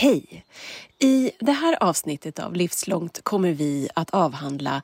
[0.00, 0.44] Hej!
[0.98, 4.82] I det här avsnittet av Livslångt kommer vi att avhandla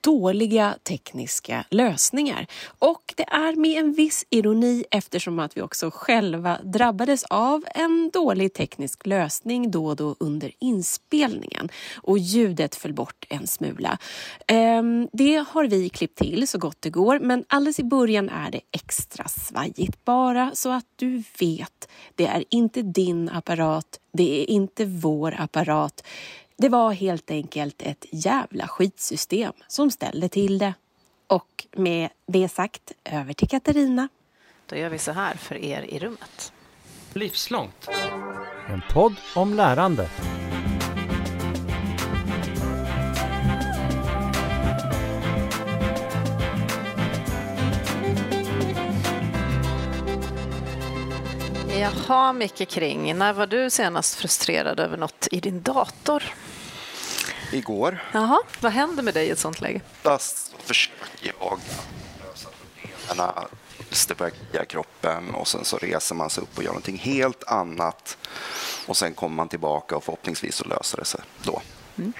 [0.00, 2.46] dåliga tekniska lösningar.
[2.78, 8.10] Och det är med en viss ironi eftersom att vi också själva drabbades av en
[8.12, 13.98] dålig teknisk lösning då och då under inspelningen och ljudet föll bort en smula.
[14.46, 18.50] Ehm, det har vi klippt till så gott det går men alldeles i början är
[18.50, 21.88] det extra svajigt bara så att du vet.
[22.14, 26.04] Det är inte din apparat, det är inte vår apparat.
[26.60, 30.74] Det var helt enkelt ett jävla skitsystem som ställde till det.
[31.26, 34.08] Och med det sagt, över till Katarina.
[34.66, 36.52] Då gör vi så här för er i rummet.
[37.12, 37.88] Livslångt.
[38.68, 40.08] En podd om lärande.
[51.80, 56.22] Jaha, Micke Kring, när var du senast frustrerad över något i din dator?
[57.52, 58.04] Igår.
[58.12, 59.80] Jaha, vad händer med dig i ett sånt läge?
[59.96, 61.60] Oftast försöker jag
[62.24, 63.46] lösa problemen
[64.08, 67.44] det börjar klia kroppen och sen så reser man sig upp och gör någonting helt
[67.44, 68.18] annat
[68.86, 71.62] och sen kommer man tillbaka och förhoppningsvis så löser det sig då.
[71.98, 72.12] Mm.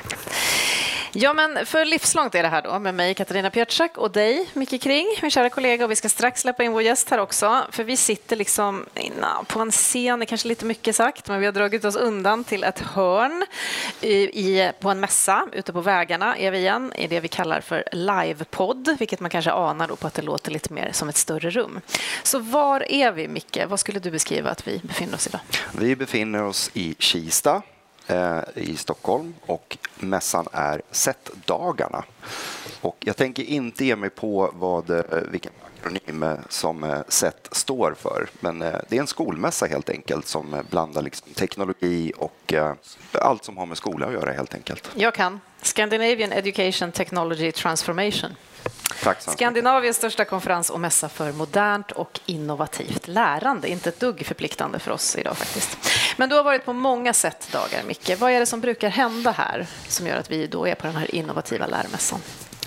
[1.12, 4.82] Ja, men för livslångt är det här då med mig, Katarina Pietschak och dig, Micke
[4.82, 5.84] Kring, min kära kollega.
[5.84, 8.86] Och vi ska strax släppa in vår gäst här också, för vi sitter liksom
[9.46, 12.44] på en scen, det är kanske lite mycket sagt, men vi har dragit oss undan
[12.44, 13.46] till ett hörn
[14.00, 17.60] i, i, på en mässa ute på vägarna, är vi igen, i det vi kallar
[17.60, 21.16] för livepodd, vilket man kanske anar då på att det låter lite mer som ett
[21.16, 21.80] större rum.
[22.22, 23.58] Så var är vi, Micke?
[23.68, 25.40] Vad skulle du beskriva att vi befinner oss idag?
[25.72, 27.62] Vi befinner oss i Kista
[28.10, 32.04] Eh, i Stockholm och mässan är SET-dagarna.
[32.80, 37.48] Och jag tänker inte ge mig på vad, eh, vilken akronym eh, som eh, SET
[37.52, 42.54] står för, men eh, det är en skolmässa helt enkelt som blandar liksom teknologi och
[43.12, 44.90] allt som har med skola att göra helt enkelt.
[44.94, 45.40] Jag kan.
[45.62, 48.30] Scandinavian Education Technology Transformation.
[49.02, 53.68] Tack Skandinaviens största konferens och mässa för modernt och innovativt lärande.
[53.68, 55.78] Inte ett dugg förpliktande för oss idag faktiskt.
[56.16, 58.10] Men du har varit på många sätt dagar, Micke.
[58.18, 60.96] Vad är det som brukar hända här som gör att vi då är på den
[60.96, 62.20] här innovativa lärmässan?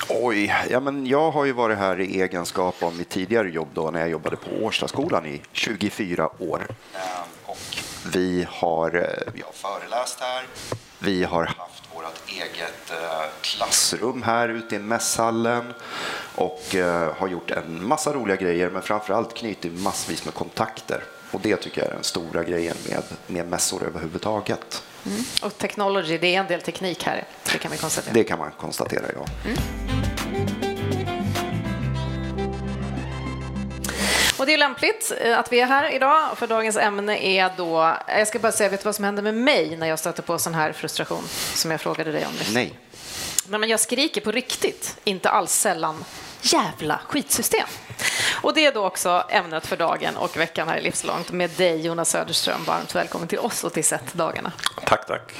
[0.09, 3.91] Oj, ja, men jag har ju varit här i egenskap av mitt tidigare jobb då
[3.91, 6.67] när jag jobbade på Årstaskolan i 24 år.
[7.45, 7.57] Och
[8.13, 8.91] vi har,
[9.33, 10.43] vi har föreläst här,
[11.03, 15.73] vi har haft vårt eget eh, klassrum här ute i mässhallen
[16.35, 21.03] och eh, har gjort en massa roliga grejer men framför allt knutit massvis med kontakter.
[21.31, 24.83] Och det tycker jag är den stora grejen med, med mässor överhuvudtaget.
[25.05, 25.23] Mm.
[25.43, 28.13] Och technology, det är en del teknik här, det kan vi konstatera.
[28.13, 29.25] Det kan man konstatera, ja.
[29.45, 30.02] Mm.
[34.43, 37.97] Och det är lämpligt eh, att vi är här idag, för dagens ämne är då...
[38.07, 40.39] Jag ska bara säga, vet du vad som händer med mig när jag stöter på
[40.39, 41.23] sån här frustration
[41.53, 42.53] som jag frågade dig om nyss?
[42.53, 42.73] Nej.
[43.47, 46.05] Nej, men jag skriker på riktigt, inte alls sällan
[46.41, 47.67] jävla skitsystem.
[48.41, 51.85] Och det är då också ämnet för dagen och veckan här i Livslångt med dig
[51.85, 52.63] Jonas Söderström.
[52.63, 54.51] Varmt välkommen till oss och till SET-dagarna.
[54.85, 55.33] Tack, tack.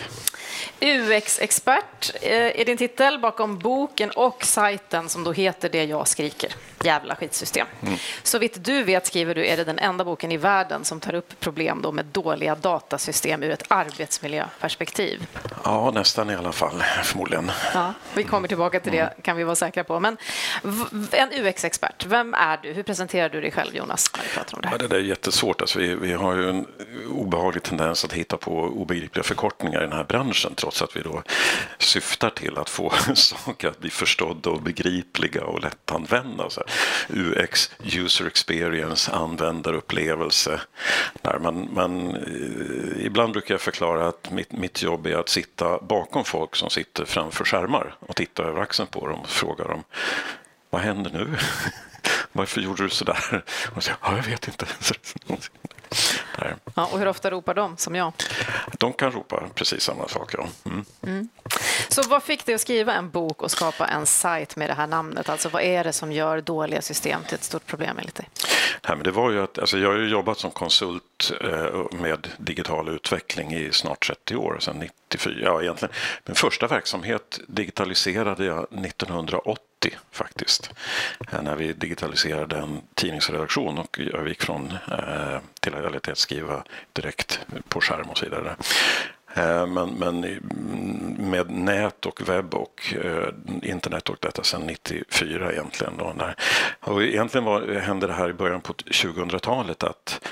[0.80, 6.56] UX-expert är eh, din titel bakom boken och sajten som då heter Det jag skriker.
[6.83, 7.67] Jävla skitsystem.
[7.81, 7.97] Mm.
[8.23, 11.16] Så vitt du vet, skriver du, är det den enda boken i världen som tar
[11.16, 15.27] upp problem då med dåliga datasystem ur ett arbetsmiljöperspektiv.
[15.63, 17.51] Ja, nästan i alla fall, förmodligen.
[17.73, 19.13] Ja, vi kommer tillbaka till det, mm.
[19.21, 19.99] kan vi vara säkra på.
[19.99, 20.17] Men
[21.11, 22.73] en UX-expert, vem är du?
[22.73, 24.77] Hur presenterar du dig själv, Jonas, när vi pratar om det här?
[24.81, 25.61] Ja, det är jättesvårt.
[25.61, 26.67] Alltså, vi, vi har ju en
[27.09, 31.23] obehaglig tendens att hitta på obegripliga förkortningar i den här branschen, trots att vi då
[31.77, 36.50] syftar till att få saker att bli förstådda och begripliga och lättanvända.
[36.50, 36.63] Så
[37.09, 40.61] UX, user experience, användarupplevelse.
[41.22, 45.79] Där man, man, eh, ibland brukar jag förklara att mitt, mitt jobb är att sitta
[45.79, 49.83] bakom folk som sitter framför skärmar och titta över axeln på dem och fråga dem
[50.73, 51.38] vad händer nu?
[52.31, 53.44] Varför gjorde du så där?
[53.75, 54.66] Och så, ja, jag vet inte.
[56.76, 58.13] Ja, och hur ofta ropar de som jag?
[58.78, 60.48] De kan ropa precis samma saker.
[60.66, 60.86] Mm.
[61.04, 61.30] Mm.
[61.90, 64.88] Så vad fick dig att skriva en bok och skapa en sajt med det här
[64.88, 65.30] namnet?
[65.30, 68.30] Alltså vad är det som gör dåliga system till ett stort problem enligt dig?
[68.88, 72.28] Nej, men det var ju att, alltså jag har ju jobbat som konsult eh, med
[72.38, 75.39] digital utveckling i snart 30 år, sedan 94.
[75.44, 75.94] Ja, egentligen.
[76.25, 79.63] Min första verksamhet digitaliserade jag 1980
[80.12, 80.71] faktiskt.
[81.31, 86.18] Eh, när vi digitaliserade en tidningsredaktion och jag gick från eh, till, eller till att
[86.18, 86.63] skriva
[86.94, 88.56] direkt på skärm och så vidare.
[89.35, 90.21] Eh, men, men
[91.30, 93.27] med nät och webb och eh,
[93.62, 95.94] internet och detta sedan 94 egentligen.
[95.97, 96.36] Då, när,
[96.79, 100.27] och egentligen var, hände det här i början på 2000-talet att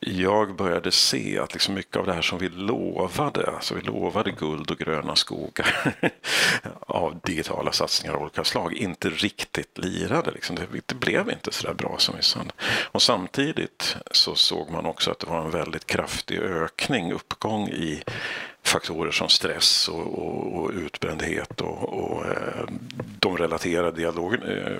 [0.00, 4.30] jag började se att liksom mycket av det här som vi lovade, alltså vi lovade
[4.30, 5.94] guld och gröna skogar
[6.80, 10.30] av digitala satsningar av olika slag, inte riktigt lirade.
[10.30, 10.56] Liksom.
[10.86, 12.40] Det, blev inte så där bra som vi sa.
[12.92, 18.02] Och samtidigt så såg man också att det var en väldigt kraftig ökning, uppgång i
[18.64, 22.64] faktorer som stress och, och, och utbrändhet och, och eh,
[23.18, 24.72] de relaterade dialog, eh,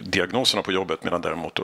[0.00, 1.60] diagnoserna på jobbet medan däremot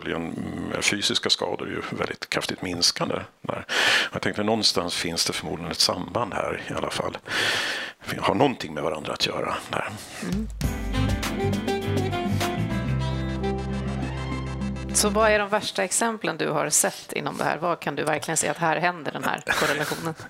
[0.81, 3.14] fysiska skador är ju väldigt kraftigt minskande.
[3.43, 3.67] Där.
[4.12, 7.19] Jag tänkte någonstans finns det förmodligen ett samband här i alla fall.
[8.11, 9.55] Vi har någonting med varandra att göra.
[9.70, 9.88] Där.
[10.23, 11.69] Mm.
[14.94, 17.58] Så vad är de värsta exemplen du har sett inom det här?
[17.58, 20.14] Vad kan du verkligen se att här händer den här korrelationen?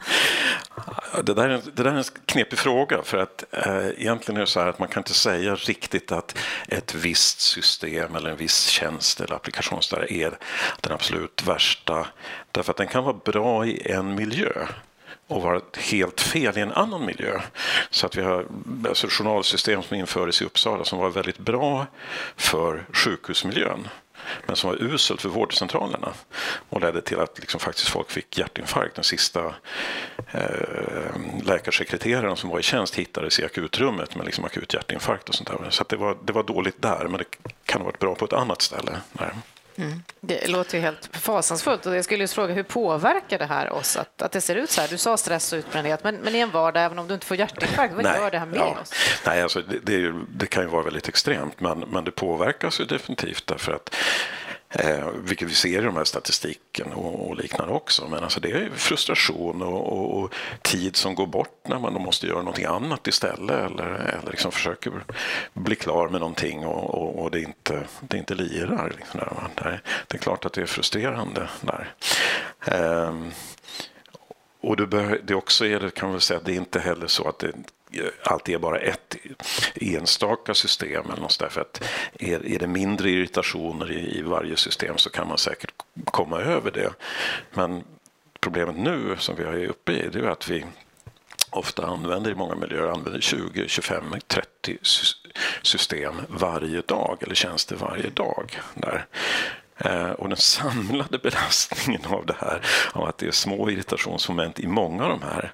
[1.24, 4.46] Det där, är, det där är en knepig fråga för att eh, egentligen är det
[4.46, 8.66] så här att man kan inte säga riktigt att ett visst system eller en viss
[8.66, 9.78] tjänst eller applikation
[10.08, 10.38] är
[10.80, 12.06] den absolut värsta.
[12.50, 14.66] Därför att den kan vara bra i en miljö
[15.26, 17.40] och vara helt fel i en annan miljö.
[17.90, 18.46] Så att vi har
[18.88, 21.86] alltså journalsystem som infördes i Uppsala som var väldigt bra
[22.36, 23.88] för sjukhusmiljön
[24.46, 26.12] men som var uselt för vårdcentralerna
[26.68, 28.94] och ledde till att liksom faktiskt folk fick hjärtinfarkt.
[28.94, 29.54] Den sista
[30.32, 30.40] eh,
[31.42, 35.70] läkarsekreteraren som var i tjänst hittades i akutrummet med liksom akut hjärtinfarkt och sånt där.
[35.70, 38.32] Så det, var, det var dåligt där, men det kan ha varit bra på ett
[38.32, 38.92] annat ställe.
[39.12, 39.30] Nej.
[39.80, 40.02] Mm.
[40.20, 41.86] Det låter ju helt fasansfullt.
[41.86, 44.70] Och jag skulle just fråga, hur påverkar det här oss att, att det ser ut
[44.70, 44.88] så här?
[44.88, 47.36] Du sa stress och utbrändhet, men, men i en vardag, även om du inte får
[47.36, 48.78] hjärtinfarkt, vad Nej, gör det här med ja.
[48.82, 48.92] oss?
[49.26, 52.84] Nej, alltså det, det, det, kan ju vara väldigt extremt, men, men det påverkas ju
[52.84, 53.96] definitivt därför att
[54.72, 58.08] Eh, vilket vi ser i de här statistiken och, och liknande också.
[58.08, 62.26] Men alltså det är frustration och, och, och, tid som går bort när man måste
[62.26, 64.92] göra någonting annat istället eller, eller liksom försöker
[65.52, 68.92] bli klar med någonting och, och det, inte, det inte lirar.
[68.96, 69.20] Liksom
[69.54, 69.82] där.
[70.08, 71.94] Det är klart att det är frustrerande där.
[72.64, 73.14] Eh,
[74.60, 77.28] och det, bör, det också är det, kan man säga, det är inte heller så
[77.28, 77.52] att det
[78.24, 79.16] alltid är bara ett
[79.74, 81.82] enstaka system eller något därför att
[82.18, 85.72] är, är det mindre irritationer i, i varje system så kan man säkert
[86.04, 86.90] komma över det.
[87.54, 87.84] Men
[88.40, 90.64] problemet nu som vi är uppe i det är att vi
[91.50, 94.78] ofta använder i många miljöer använder 20, 25, 30
[95.62, 98.60] system varje dag eller tjänster varje dag.
[98.74, 99.06] Där.
[99.78, 104.66] Eh, och den samlade belastningen av det här, av att det är små irritationsmoment i
[104.66, 105.52] många av de här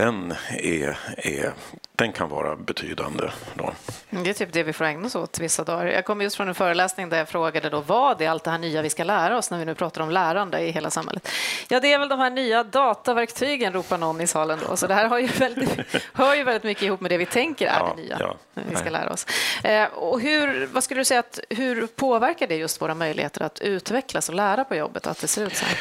[0.00, 1.52] den, är, är,
[1.96, 3.30] den kan vara betydande.
[3.54, 3.72] Då.
[4.10, 5.86] Det är typ det vi får ägna oss åt vissa dagar.
[5.86, 8.58] Jag kom just från en föreläsning där jag frågade då, vad är allt det här
[8.58, 11.28] nya vi ska lära oss när vi nu pratar om lärande i hela samhället?
[11.68, 14.76] Ja, det är väl de här nya dataverktygen, ropar någon i salen då.
[14.76, 15.78] Så det här har ju väldigt,
[16.12, 18.76] hör ju väldigt mycket ihop med det vi tänker är ja, det nya ja, vi
[18.76, 19.26] ska lära oss.
[19.64, 23.60] Eh, och hur, vad skulle du säga att, hur påverkar det just våra möjligheter att
[23.60, 25.78] utvecklas och lära på jobbet, att det ser ut så här?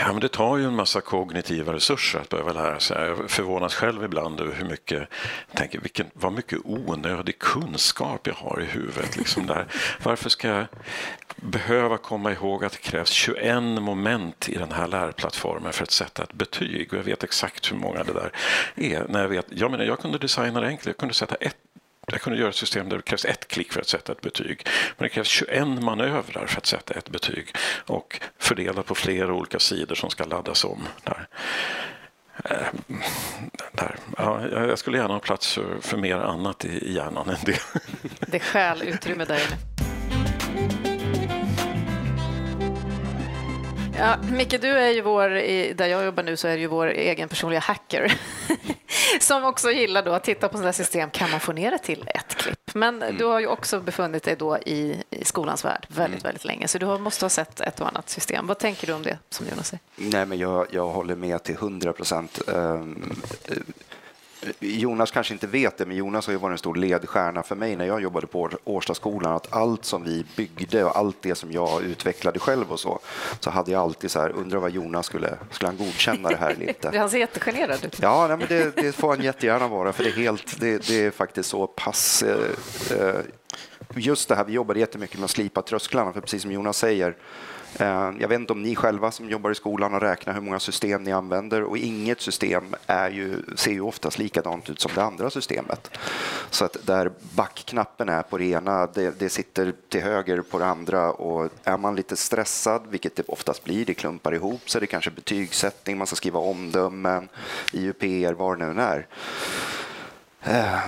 [0.00, 3.06] Ja, men det tar ju en massa kognitiva resurser att behöva lära sig.
[3.06, 5.08] Jag förvånas själv ibland över hur mycket,
[5.54, 9.16] tänker, vilken, vad mycket onödig kunskap jag har i huvudet.
[9.16, 9.66] Liksom där.
[10.02, 10.66] Varför ska jag
[11.36, 16.22] behöva komma ihåg att det krävs 21 moment i den här lärplattformen för att sätta
[16.22, 16.92] ett betyg?
[16.92, 18.32] Och jag vet exakt hur många det där
[18.76, 19.06] är.
[19.08, 20.86] När jag, vet, jag, menar, jag kunde designa det enkelt.
[20.86, 21.56] Jag kunde sätta ett
[22.12, 24.66] jag kunde göra ett system där det krävs ett klick för att sätta ett betyg.
[24.96, 27.54] Men det krävs 21 manövrar för att sätta ett betyg
[27.86, 30.82] och fördelat på flera olika sidor som ska laddas om.
[31.04, 31.28] Där.
[32.44, 33.00] Ehm,
[33.72, 33.96] där.
[34.16, 37.60] Ja, jag skulle gärna ha plats för, för mer annat i hjärnan än det.
[38.20, 39.67] Det stjäl utrymme där inne.
[43.98, 45.28] Ja, Micke, du är ju vår,
[45.74, 48.20] där jag jobbar nu så är du ju vår egen personliga hacker
[49.20, 51.10] som också gillar då att titta på sådana system.
[51.10, 52.74] Kan man få ner det till ett klipp?
[52.74, 53.16] Men mm.
[53.16, 56.28] du har ju också befunnit dig då i, i skolans värld väldigt, mm.
[56.28, 58.46] väldigt länge, så du måste ha sett ett och annat system.
[58.46, 59.80] Vad tänker du om det, som Jonas säger?
[59.96, 62.40] Nej, men jag, jag håller med till hundra procent.
[62.46, 63.22] Um,
[64.60, 67.76] Jonas kanske inte vet det, men Jonas har ju varit en stor ledstjärna för mig
[67.76, 69.32] när jag jobbade på Årstaskolan.
[69.32, 72.98] Att allt som vi byggde och allt det som jag utvecklade själv och så,
[73.40, 76.50] så hade jag alltid så här, undrar vad Jonas skulle, skulle han godkänna det här
[76.50, 76.92] eller inte?
[76.98, 77.98] han ser jättegenerad ut.
[78.02, 81.04] Ja, nej, men det, det, får han jättegärna vara, för det är, helt, det, det
[81.04, 83.20] är faktiskt så pass eh, eh
[83.94, 87.16] just det här, vi jobbade jättemycket med att slipa trösklarna, för precis som Jonas säger,
[87.78, 90.60] Eh, jag vet inte om ni själva som jobbar i skolan har räknat hur många
[90.60, 95.02] system ni använder och inget system är ju, ser ju oftast likadant ut som det
[95.02, 95.90] andra systemet.
[96.50, 100.66] Så att där backknappen är på det ena, det, det sitter till höger på det
[100.66, 104.86] andra och är man lite stressad, vilket det oftast blir, det klumpar ihop så det
[104.86, 107.28] kanske betygssättning, man ska skriva omdömen,
[107.72, 109.06] IUPR, vad det nu är.
[110.42, 110.78] Eh,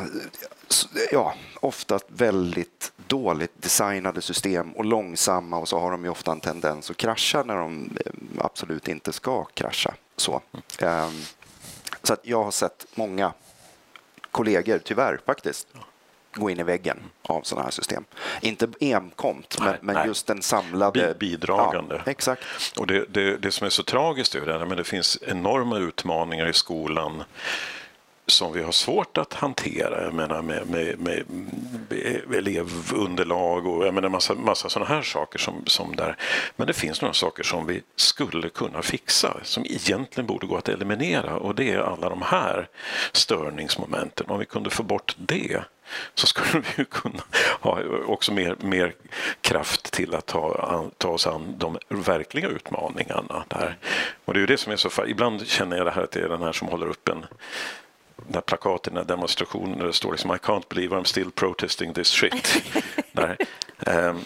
[1.13, 6.41] ja, ofta väldigt dåligt designade system och långsamma och så har de ju ofta en
[6.41, 9.95] tendens att krascha när de eh, absolut inte ska krascha.
[10.17, 10.41] Så,
[10.83, 11.23] um,
[12.03, 13.33] så att jag har sett många
[14.31, 15.69] kollegor, tyvärr faktiskt,
[16.35, 18.05] gå in i väggen av sådana här system.
[18.41, 21.15] Inte enkomt, men, men just den samlade...
[21.21, 22.03] Bidragande.
[22.05, 22.45] Ja, exakt.
[22.79, 26.47] Och det, det, det, som är så tragiskt är det, men det finns enorma utmaningar
[26.47, 27.25] i skolan
[28.31, 30.05] som vi har svårt att hantera.
[30.05, 31.25] Jag menar med, med, med,
[32.35, 35.39] elevunderlag och jag menar massa, massa sådana här saker.
[35.39, 36.17] Som, som där.
[36.57, 40.69] Men det finns några saker som vi skulle kunna fixa som egentligen borde gå att
[40.69, 42.69] eliminera och det är alla de här
[43.13, 44.27] störningsmomenten.
[44.29, 45.63] Om vi kunde få bort det
[46.15, 47.23] så skulle vi kunna
[47.61, 48.95] ha också mer, mer
[49.41, 53.45] kraft till att ta, ta oss an de verkliga utmaningarna.
[53.49, 53.79] Där.
[54.25, 56.21] Och det är ju det som är så Ibland känner jag det här att det
[56.21, 57.27] är den här som håller upp en
[58.29, 62.09] där plakaten, den demonstrationen där det står liksom I can't believe I'm still protesting this
[62.09, 62.63] shit.
[63.13, 63.37] där.
[63.87, 64.25] Um,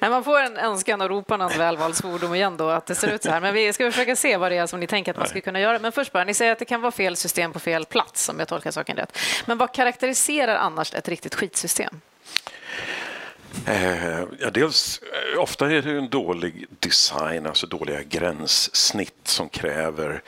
[0.00, 3.30] man får en önskan och ropa någon välvalsfordom igen då, att det ser ut så
[3.30, 3.40] här.
[3.40, 5.60] Men vi ska försöka se vad det är som ni tänker att man skulle kunna
[5.60, 5.78] göra.
[5.78, 8.38] Men först bara, ni säger att det kan vara fel system på fel plats, om
[8.38, 9.18] jag tolkar saken rätt.
[9.46, 12.00] Men vad karaktäriserar annars ett riktigt skitsystem?
[13.66, 15.00] Eh, ja, dels,
[15.34, 20.22] eh, ofta är det en dålig design, alltså dåliga gränssnitt som kräver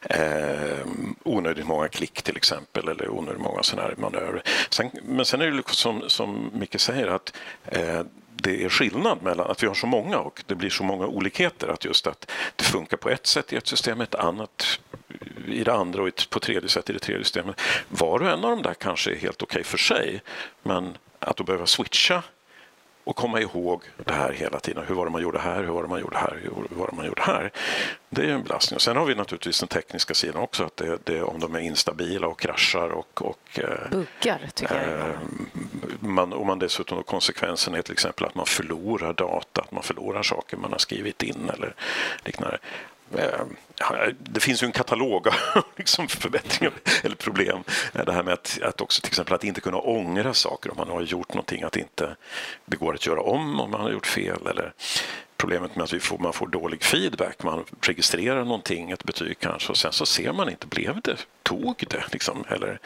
[0.00, 0.86] eh,
[1.22, 4.42] onödigt många klick till exempel eller onödigt många sådana här manövrer.
[4.70, 8.02] Sen, men sen är det liksom som, som Micke säger att eh,
[8.42, 11.68] det är skillnad mellan att vi har så många och det blir så många olikheter.
[11.68, 14.80] Att just att det funkar på ett sätt i ett system, ett annat
[15.46, 17.60] i det andra och på tredje sätt i det tredje systemet.
[17.88, 20.22] Var och en av dem där kanske är helt okej okay för sig,
[20.62, 22.22] men att då behöva switcha
[23.04, 24.84] och komma ihåg det här hela tiden.
[24.88, 25.62] Hur var det man gjorde här?
[25.62, 26.40] Hur var det man gjorde här?
[26.42, 27.50] Hur var det man gjorde här?
[28.08, 28.76] Det är en belastning.
[28.76, 31.60] Och sen har vi naturligtvis den tekniska sidan också, att det, det, om de är
[31.60, 33.22] instabila och kraschar och...
[33.22, 35.08] och eh, Buggar, tycker jag.
[35.08, 35.16] Eh,
[36.00, 39.82] man, och man dessutom då konsekvensen är till exempel att man förlorar data, att man
[39.82, 41.74] förlorar saker man har skrivit in eller
[42.24, 42.58] liknande.
[43.18, 43.44] Eh,
[44.18, 45.34] det finns ju en katalog av
[45.76, 47.64] liksom förbättringar eller problem.
[47.94, 50.76] Eh, det här med att, att också till exempel att inte kunna ångra saker om
[50.76, 52.16] man har gjort någonting, att inte
[52.66, 54.46] det går att göra om om man har gjort fel.
[54.46, 54.72] Eller
[55.36, 57.42] problemet med att vi får, man får dålig feedback.
[57.42, 61.84] Man registrerar någonting, ett betyg kanske, och sen så ser man inte, blev det, tog
[61.88, 62.04] det?
[62.12, 62.78] Liksom, eller,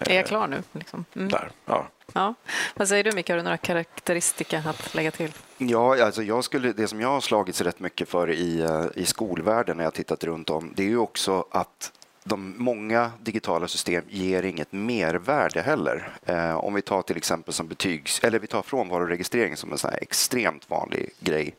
[0.00, 0.62] är jag klar nu?
[0.72, 1.04] Liksom?
[1.14, 1.28] Mm.
[1.28, 1.86] Där, ja.
[2.12, 2.34] Ja.
[2.74, 3.28] Vad säger du, Micke?
[3.28, 5.32] Har du några karaktäristika att lägga till?
[5.58, 9.04] Ja, alltså jag skulle, det som jag har slagits rätt mycket för i, eh, i
[9.06, 11.92] skolvärlden när jag tittat runt om, det är ju också att
[12.26, 16.08] de många digitala system ger inget mervärde heller.
[16.26, 19.90] Eh, om vi tar till exempel som betygs, eller vi tar frånvaroregistrering som en sån
[20.00, 21.54] extremt vanlig grej.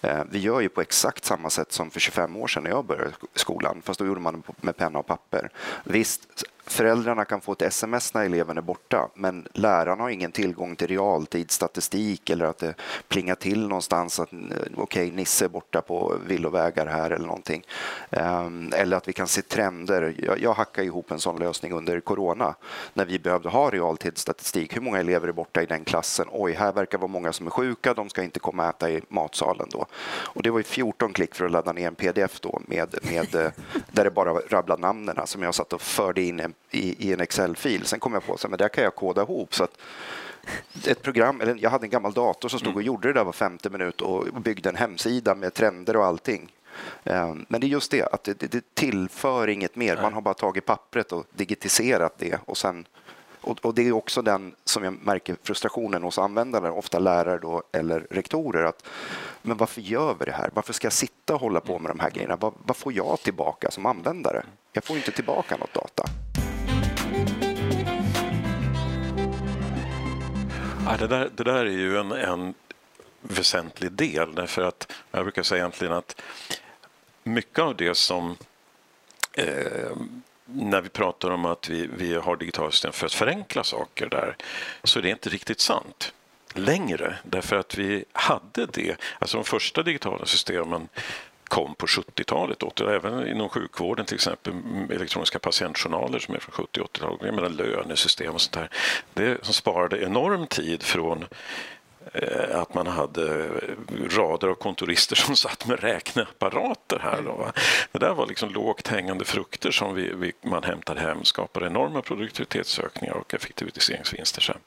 [0.00, 2.84] Eh, vi gör ju på exakt samma sätt som för 25 år sedan när jag
[2.84, 5.50] började skolan, fast då gjorde man det med penna och papper.
[5.84, 10.76] Visst, Föräldrarna kan få ett sms när eleven är borta men lärarna har ingen tillgång
[10.76, 12.74] till realtidsstatistik eller att det
[13.08, 17.62] plingar till någonstans att eh, okej, okay, Nisse är borta på villovägar här eller någonting.
[18.10, 20.14] Ehm, eller att vi kan se trender.
[20.18, 22.54] Jag, jag hackade ihop en sån lösning under corona
[22.94, 24.76] när vi behövde ha realtidsstatistik.
[24.76, 26.26] Hur många elever är borta i den klassen?
[26.30, 27.94] Oj, här verkar vara många som är sjuka.
[27.94, 29.86] De ska inte komma och äta i matsalen då.
[30.06, 33.50] Och det var 14 klick för att ladda ner en pdf då med, med, eh,
[33.92, 37.20] där det bara rabblade namnen som jag satt och förde in en i, i en
[37.20, 37.84] Excel-fil.
[37.86, 39.54] Sen kom jag på att där kan jag koda ihop.
[39.54, 39.78] Så att
[40.86, 42.86] ett program, eller jag hade en gammal dator som stod och mm.
[42.86, 46.52] gjorde det där var femte minut och byggde en hemsida med trender och allting.
[47.04, 49.98] Ehm, men det är just det, att det, det tillför inget mer.
[50.02, 52.86] Man har bara tagit pappret och digitiserat det och sen
[53.42, 57.62] och, och, det är också den som jag märker frustrationen hos användare, ofta lärare då,
[57.72, 58.64] eller rektorer.
[58.64, 58.86] Att,
[59.42, 60.50] men varför gör vi det här?
[60.54, 62.36] Varför ska jag sitta och hålla på med de här grejerna?
[62.36, 64.42] Vad, vad får jag tillbaka som användare?
[64.72, 66.04] Jag får inte tillbaka något data.
[70.90, 72.54] Ja, det, där, det där är ju en, en
[73.20, 76.22] väsentlig del därför att jag brukar säga egentligen att
[77.22, 78.36] mycket av det som
[79.32, 79.96] eh,
[80.44, 84.36] när vi pratar om att vi, vi har digitala system för att förenkla saker där
[84.84, 86.12] så är det inte riktigt sant
[86.54, 88.96] längre därför att vi hade det.
[89.18, 90.88] Alltså de första digitala systemen
[91.50, 92.80] kom på 70-talet.
[92.80, 94.52] Även inom sjukvården till exempel
[94.90, 97.54] elektroniska patientjournaler som är från 70 80-talet.
[97.54, 98.70] lönesystem och sånt där.
[99.14, 101.26] Det som sparade enorm tid från
[102.12, 103.48] eh, att man hade
[104.10, 107.22] rader av kontorister som satt med räkneapparater här.
[107.22, 107.52] Då,
[107.92, 112.02] Det där var liksom lågt hängande frukter som vi, vi, man hämtade hem, skapade enorma
[112.02, 114.58] produktivitetsökningar och effektiviseringsvinster sen.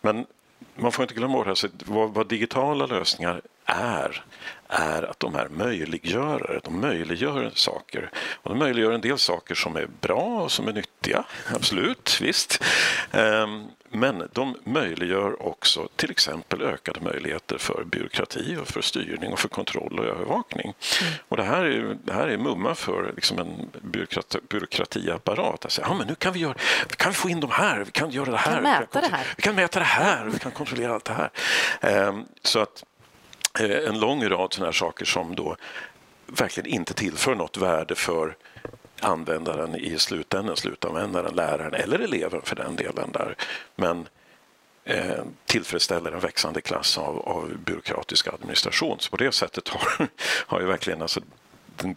[0.00, 0.26] Men
[0.74, 4.24] man får inte glömma bort alltså, vad, vad digitala lösningar är
[4.68, 6.60] är att de är möjliggörare.
[6.64, 8.10] De möjliggör saker.
[8.42, 11.24] Och de möjliggör en del saker som är bra och som är nyttiga.
[11.54, 12.62] Absolut, visst.
[13.12, 19.38] Ehm, men de möjliggör också till exempel ökade möjligheter för byråkrati och för styrning och
[19.38, 20.74] för kontroll och övervakning.
[21.00, 21.12] Mm.
[21.28, 25.64] Och det här är, det här är mumma för liksom en byråkrati, byråkratiapparat.
[25.64, 26.54] Alltså, ja, men nu kan vi, göra,
[26.96, 28.50] kan vi få in de här, vi kan göra det här.
[28.50, 29.26] Vi kan mäta det här.
[29.36, 31.30] Vi kan mäta det här, vi kan kontrollera allt det här.
[31.80, 32.84] Ehm, så att
[33.58, 35.56] Eh, en lång rad sådana här saker som då
[36.26, 38.36] verkligen inte tillför något värde för
[39.00, 43.12] användaren i slutändan, slutanvändaren, läraren eller eleven för den delen.
[43.12, 43.36] där.
[43.74, 44.08] Men
[44.84, 48.96] eh, tillfredsställer en växande klass av, av byråkratisk administration.
[49.00, 50.08] Så på det sättet har,
[50.46, 51.20] har ju verkligen alltså,
[51.76, 51.96] den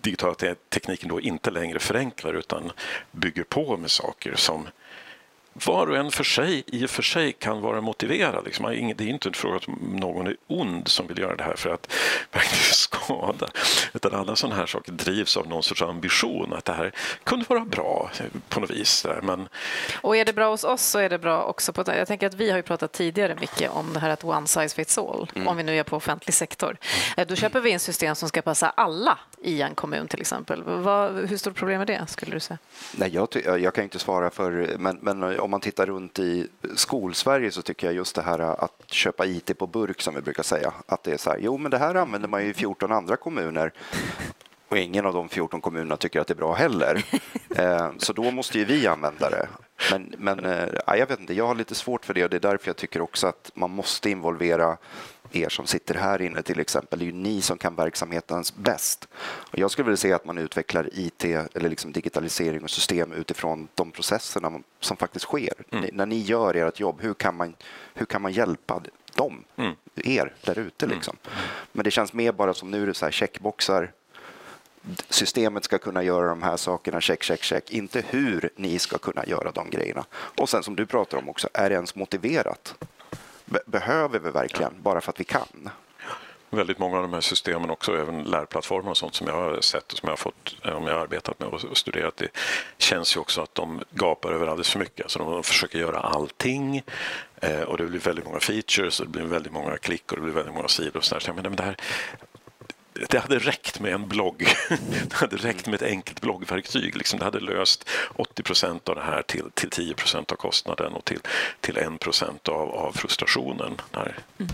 [0.00, 0.34] digitala
[0.68, 2.72] tekniken då inte längre förenklar utan
[3.12, 4.68] bygger på med saker som
[5.52, 8.44] var och en för sig i och för sig kan vara motiverad.
[8.44, 8.64] Liksom.
[8.96, 11.70] Det är inte en fråga om någon är ond som vill göra det här för
[11.70, 11.92] att
[12.72, 13.46] skada.
[13.92, 16.92] Utan alla sådana här saker drivs av någon sorts ambition att det här
[17.24, 18.10] kunde vara bra
[18.48, 19.06] på något vis.
[19.22, 19.48] Men...
[20.00, 21.84] Och är det bra hos oss så är det bra också på...
[21.86, 24.74] Jag tänker att vi har ju pratat tidigare mycket om det här att one size
[24.74, 25.48] fits all, mm.
[25.48, 26.76] om vi nu är på offentlig sektor.
[27.16, 27.28] Mm.
[27.28, 30.62] Då köper vi in system som ska passa alla i en kommun till exempel.
[30.62, 32.58] Vad, hur stort problem är det, skulle du säga?
[32.92, 33.28] Nej, jag,
[33.60, 37.86] jag kan inte svara för, men, men om man tittar runt i skolsverige så tycker
[37.86, 41.12] jag just det här att köpa IT på burk som vi brukar säga, att det
[41.12, 43.72] är så här, jo men det här använder man ju i 14 andra kommuner
[44.68, 47.04] och ingen av de 14 kommunerna tycker att det är bra heller.
[47.56, 49.48] Eh, så då måste ju vi använda det.
[49.90, 52.50] Men, men eh, jag vet inte, jag har lite svårt för det och det är
[52.50, 54.76] därför jag tycker också att man måste involvera
[55.32, 59.08] er som sitter här inne till exempel, det är ju ni som kan verksamheten bäst.
[59.22, 63.68] Och jag skulle vilja se att man utvecklar IT eller liksom digitalisering och system utifrån
[63.74, 65.54] de processerna som faktiskt sker.
[65.70, 65.90] Mm.
[65.92, 67.54] När ni gör ert jobb, hur kan man,
[67.94, 68.82] hur kan man hjälpa
[69.14, 69.74] dem, mm.
[69.96, 70.84] er där ute?
[70.84, 70.96] Mm.
[70.96, 71.16] Liksom?
[71.24, 71.38] Mm.
[71.72, 73.92] Men det känns mer bara som nu är det så här checkboxar.
[75.08, 77.70] Systemet ska kunna göra de här sakerna, check, check, check.
[77.70, 80.04] Inte hur ni ska kunna göra de grejerna.
[80.12, 82.74] Och sen som du pratar om också, är det ens motiverat?
[83.66, 85.70] Behöver vi verkligen bara för att vi kan.
[86.52, 89.92] Väldigt många av de här systemen också, även lärplattformar och sånt som jag har sett
[89.92, 92.28] och som jag har fått, eh, om jag har arbetat med och studerat, det
[92.78, 95.04] känns ju också att de gapar över alldeles för mycket.
[95.04, 96.82] Alltså de försöker göra allting
[97.36, 100.22] eh, och det blir väldigt många features och det blir väldigt många klick och det
[100.22, 100.96] blir väldigt många sidor.
[100.96, 101.20] Och så där.
[101.20, 101.76] Så jag menar, men det här,
[103.08, 104.46] det hade räckt med en blogg.
[105.08, 106.96] Det hade räckt med ett enkelt bloggverktyg.
[106.96, 110.92] Liksom det hade löst 80 procent av det här till, till 10 procent av kostnaden
[110.92, 111.20] och till,
[111.60, 113.80] till 1 procent av, av frustrationen.
[113.92, 114.18] Här.
[114.38, 114.50] Mm.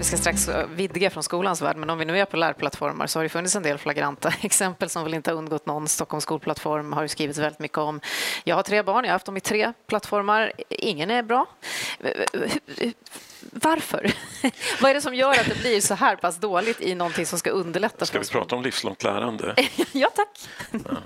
[0.00, 3.06] Vi ska strax eh, vidga från skolans värld, men om vi nu är på lärplattformar
[3.06, 5.88] så har det funnits en del flagranta exempel som väl inte har undgått någon.
[5.88, 8.00] Stockholms skolplattform har det skrivits väldigt mycket om.
[8.44, 10.52] Jag har tre barn, jag har haft dem i tre plattformar.
[10.68, 11.46] Ingen är bra.
[12.00, 12.90] Eh, eh,
[13.50, 14.12] varför?
[14.80, 17.38] Vad är det som gör att det blir så här pass dåligt i någonting som
[17.38, 18.06] ska underlätta?
[18.06, 19.54] Ska vi prata om livslångt lärande?
[19.92, 20.48] ja, tack.
[20.70, 20.96] Ja.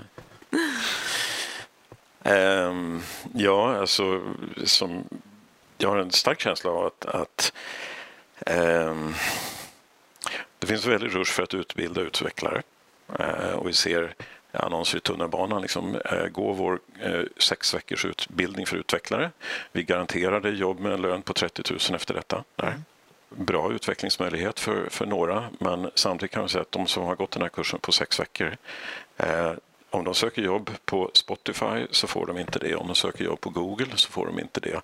[2.27, 3.03] Um,
[3.35, 4.23] ja, alltså
[4.65, 5.05] som
[5.79, 7.53] jag har en stark känsla av att, att
[8.47, 9.15] um,
[10.59, 12.63] det finns en väldig rush för att utbilda utvecklare
[13.21, 14.15] uh, och vi ser
[14.55, 15.63] annonser i tunnelbanan.
[15.63, 19.31] Liksom, eh, gå vår eh, sex veckors utbildning för utvecklare.
[19.73, 22.45] Vi garanterar dig jobb med en lön på 30 000 efter detta.
[22.57, 22.85] Mm.
[23.29, 27.31] Bra utvecklingsmöjlighet för, för några men samtidigt kan vi säga att de som har gått
[27.31, 28.57] den här kursen på sex veckor
[29.17, 29.53] eh,
[29.95, 32.75] om de söker jobb på Spotify så får de inte det.
[32.75, 34.81] Om de söker jobb på Google så får de inte det.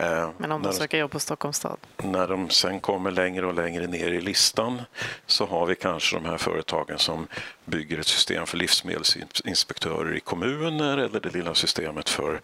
[0.00, 1.76] Eh, Men om de söker jobb på Stockholms stad?
[1.96, 4.82] När de sen kommer längre och längre ner i listan
[5.26, 7.26] så har vi kanske de här företagen som
[7.64, 12.40] bygger ett system för livsmedelsinspektörer i kommuner eller det lilla systemet för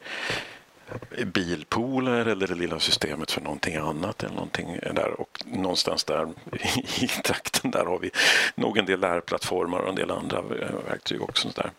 [1.26, 4.22] bilpooler eller det lilla systemet för någonting annat.
[4.22, 5.20] Eller någonting där.
[5.20, 6.28] Och någonstans där
[7.00, 8.10] i trakten där har vi
[8.54, 10.42] nog en del lärplattformar och en del andra
[10.88, 11.48] verktyg också.
[11.54, 11.70] Där.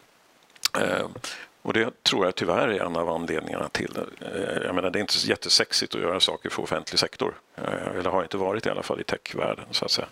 [1.63, 4.63] Och det tror jag tyvärr är en av anledningarna till det.
[4.65, 7.33] Jag menar, det är inte jättesexigt att göra saker för offentlig sektor.
[7.55, 9.65] Eh, eller har inte varit i alla fall i techvärlden.
[9.71, 10.07] Så att säga.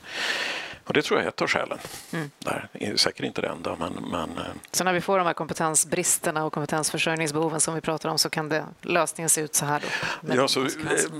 [0.84, 1.78] Och det tror jag är ett av skälen.
[2.13, 2.32] Mm.
[2.39, 2.70] Där.
[2.96, 4.38] Säkert inte det enda, men, men...
[4.38, 8.30] Eh, så när vi får de här kompetensbristerna och kompetensförsörjningsbehoven som vi pratar om så
[8.30, 9.84] kan det, lösningen se ut så här?
[10.22, 10.65] Då, ja, så,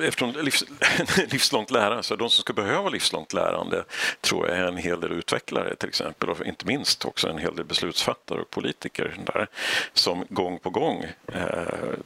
[0.04, 0.64] eftersom livs,
[1.32, 3.84] livslångt lärande, så de som ska behöva livslångt lärande
[4.22, 7.56] tror jag är en hel del utvecklare till exempel och inte minst också en hel
[7.56, 9.48] del beslutsfattare och politiker där
[9.94, 11.42] som gång på gång eh,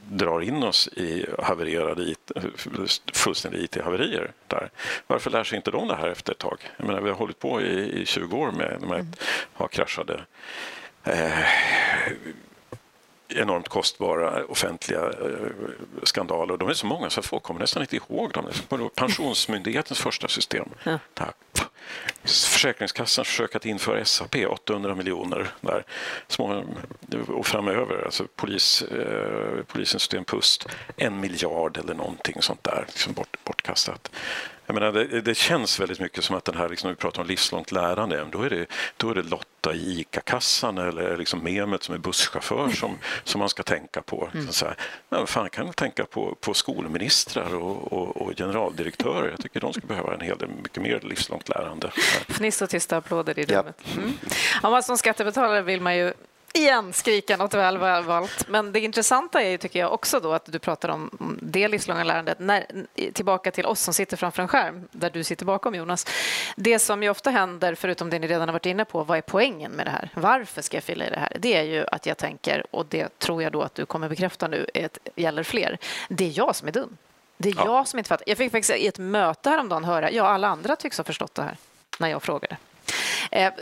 [0.08, 2.32] drar in oss i havererade IT,
[3.12, 4.32] fullständiga IT-haverier.
[4.46, 4.70] Där.
[5.06, 6.70] Varför lär sig inte de det här efter ett tag?
[6.76, 9.06] Jag menar, vi har hållit på i, i 20 år med, med mm.
[9.10, 9.18] att
[9.54, 10.24] ha kraschade
[11.04, 11.38] eh,
[13.28, 15.50] enormt kostbara offentliga eh,
[16.02, 16.56] skandaler.
[16.56, 18.44] De är så många så folk kommer nästan inte ihåg dem.
[18.94, 20.68] Pensionsmyndighetens första system.
[20.84, 20.98] Ja.
[22.24, 25.84] Försäkringskassan försöker att införa SAP, 800 miljoner där.
[26.28, 26.64] Små,
[27.28, 33.12] och framöver, alltså polis, eh, polisens system PUST, en miljard eller någonting sånt där, liksom
[33.12, 34.10] bort, bortkastat.
[34.66, 37.22] Jag menar, det, det, känns väldigt mycket som att den här, liksom, när vi pratar
[37.22, 41.82] om livslångt lärande, då är det, då är det Lotta i ICA-kassan eller liksom Mehmet
[41.82, 44.28] som är busschaufför som, som man ska tänka på.
[44.34, 44.52] Mm.
[44.52, 44.76] Så här,
[45.08, 49.30] men fan kan tänka på, på skolministrar och, och, och, generaldirektörer.
[49.30, 51.90] Jag tycker de skulle behöva en hel del mycket mer livslångt lärande.
[52.28, 53.82] Fniss och tysta applåder i rummet.
[53.96, 54.12] Mm.
[54.62, 56.12] Ja, som skattebetalare vill man ju
[56.56, 58.48] igen skrika något väl valt.
[58.48, 62.04] Men det intressanta är ju, tycker jag också då att du pratar om det livslånga
[62.04, 62.66] lärandet när,
[63.12, 66.06] tillbaka till oss som sitter framför en skärm där du sitter bakom Jonas.
[66.56, 69.22] Det som ju ofta händer, förutom det ni redan har varit inne på, vad är
[69.22, 70.10] poängen med det här?
[70.14, 71.36] Varför ska jag fylla i det här?
[71.38, 74.48] Det är ju att jag tänker, och det tror jag då att du kommer bekräfta
[74.48, 75.78] nu, ett, gäller fler.
[76.08, 76.96] Det är jag som är dum.
[77.36, 77.64] Det är ja.
[77.64, 78.28] jag som inte fattar.
[78.28, 81.42] Jag fick faktiskt i ett möte häromdagen höra, ja alla andra tycks ha förstått det
[81.42, 81.56] här,
[81.98, 82.56] när jag frågade.
[83.30, 83.52] Eh,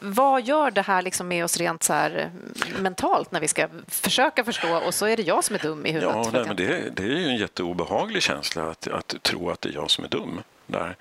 [0.00, 2.30] vad gör det här liksom med oss rent så här
[2.78, 5.92] mentalt när vi ska försöka förstå och så är det jag som är dum i
[5.92, 6.16] huvudet?
[6.16, 9.68] Ja, nej, men det, det är ju en jätteobehaglig känsla att, att tro att det
[9.68, 10.40] är jag som är dum.
[10.66, 10.96] Där.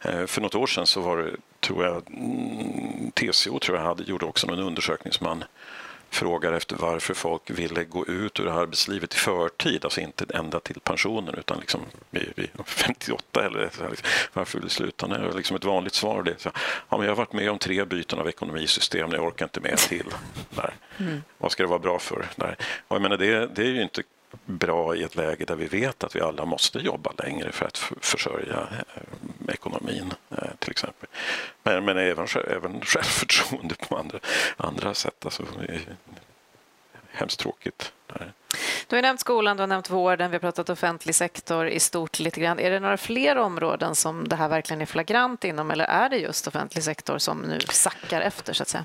[0.00, 1.30] Eh, för något år sedan så var det,
[1.60, 5.44] tror jag, mm, TCO tror jag hade, gjorde också någon undersökning som man
[6.12, 10.80] frågar efter varför folk ville gå ut ur arbetslivet i förtid, alltså inte ända till
[10.80, 15.32] pensionen utan liksom vid, 58 eller så här, liksom, varför vill du sluta nu?
[15.36, 16.50] Liksom ett vanligt svar är så,
[16.88, 19.78] ja, men jag har varit med om tre byten av ekonomisystem, jag orkar inte med
[19.78, 20.06] till.
[20.50, 20.74] Där.
[20.98, 21.22] Mm.
[21.38, 22.26] Vad ska det vara bra för?
[22.88, 24.02] Och jag menar, det, det är ju inte
[24.44, 27.78] bra i ett läge där vi vet att vi alla måste jobba längre för att
[28.00, 31.08] försörja eh, ekonomin eh, till exempel.
[31.62, 34.18] Men, men även, även självförtroende på andra,
[34.56, 35.24] andra sätt.
[35.24, 35.42] Alltså,
[37.12, 37.92] hemskt tråkigt.
[38.86, 42.18] Du har nämnt skolan, du har nämnt vården, vi har pratat offentlig sektor i stort
[42.18, 42.58] lite grann.
[42.58, 46.16] Är det några fler områden som det här verkligen är flagrant inom eller är det
[46.16, 48.84] just offentlig sektor som nu sackar efter så att säga?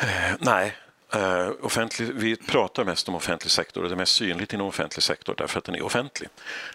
[0.00, 0.74] Eh, nej,
[1.16, 5.02] Uh, offentlig, vi pratar mest om offentlig sektor och det är mest synligt inom offentlig
[5.02, 6.28] sektor därför att den är offentlig.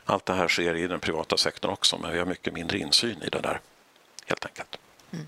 [0.06, 3.24] Allt det här sker i den privata sektorn också men vi har mycket mindre insyn
[3.24, 3.60] i det där
[4.26, 4.78] helt enkelt.
[5.12, 5.28] Mm.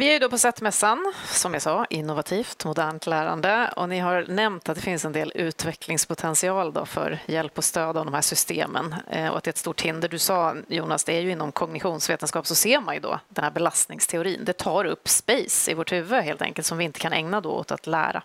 [0.00, 3.70] Vi är ju då på SETT-mässan, som jag sa, innovativt, modernt lärande.
[3.76, 7.96] Och ni har nämnt att det finns en del utvecklingspotential då för hjälp och stöd
[7.96, 10.08] av de här systemen eh, och att det är ett stort hinder.
[10.08, 13.50] Du sa, Jonas, det är ju inom kognitionsvetenskap så ser man ju då den här
[13.50, 14.44] belastningsteorin.
[14.44, 17.50] Det tar upp space i vårt huvud helt enkelt som vi inte kan ägna då
[17.50, 18.22] åt att lära.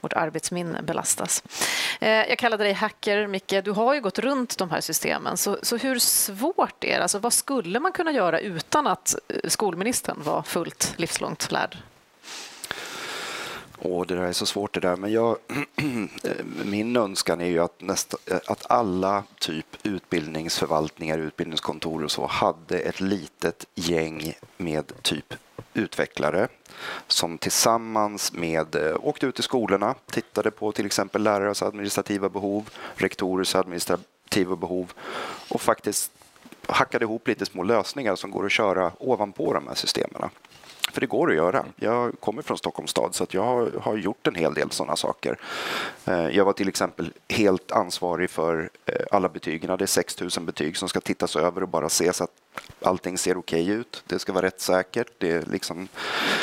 [0.00, 1.42] Vårt arbetsminne belastas.
[2.00, 3.54] Eh, jag kallade dig hacker, Micke.
[3.64, 5.36] Du har ju gått runt de här systemen.
[5.36, 7.02] Så, så hur svårt är det?
[7.02, 11.76] Alltså, vad skulle man kunna göra utan att eh, skolministern var fullt livs livslångt lärd?
[13.78, 15.36] Åh, det där är så svårt det där, men jag,
[16.22, 16.30] eh,
[16.64, 22.78] min önskan är ju att, nästa, eh, att alla typ utbildningsförvaltningar, utbildningskontor och så hade
[22.78, 25.34] ett litet gäng med typ
[25.74, 26.48] utvecklare
[27.06, 32.70] som tillsammans med eh, åkte ut i skolorna, tittade på till exempel lärares administrativa behov,
[32.94, 34.92] rektorers administrativa behov
[35.48, 36.12] och faktiskt
[36.66, 40.30] hackade ihop lite små lösningar som går att köra ovanpå de här systemen.
[40.94, 41.64] För det går att göra.
[41.76, 45.38] Jag kommer från Stockholms stad så att jag har gjort en hel del sådana saker.
[46.04, 49.78] Eh, jag var till exempel helt ansvarig för eh, alla betygen.
[49.78, 52.30] Det är 6 000 betyg som ska tittas över och bara ses att
[52.82, 54.02] allting ser okej okay ut.
[54.06, 55.12] Det ska vara rättssäkert.
[55.18, 55.88] Det liksom...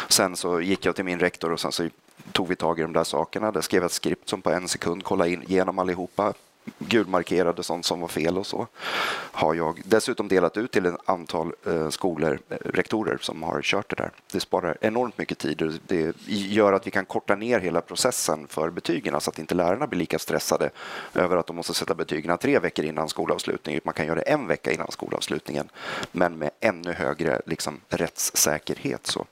[0.10, 1.90] Sen så gick jag till min rektor och sen så
[2.32, 3.52] tog vi tag i de där sakerna.
[3.52, 6.34] Där skrev jag ett skript som på en sekund kollade in allihopa
[6.80, 8.68] gulmarkerade sånt som var fel och så.
[9.32, 13.90] Har jag dessutom delat ut till ett antal eh, skolor, eh, rektorer som har kört
[13.90, 14.12] det där.
[14.32, 18.48] Det sparar enormt mycket tid och det gör att vi kan korta ner hela processen
[18.48, 20.70] för betygen så att inte lärarna blir lika stressade
[21.14, 23.82] över att de måste sätta betygen tre veckor innan skolavslutningen.
[23.84, 25.70] Man kan göra det en vecka innan skolavslutningen
[26.12, 29.08] men med ännu högre liksom, rättssäkerhet.
[29.08, 29.26] Så.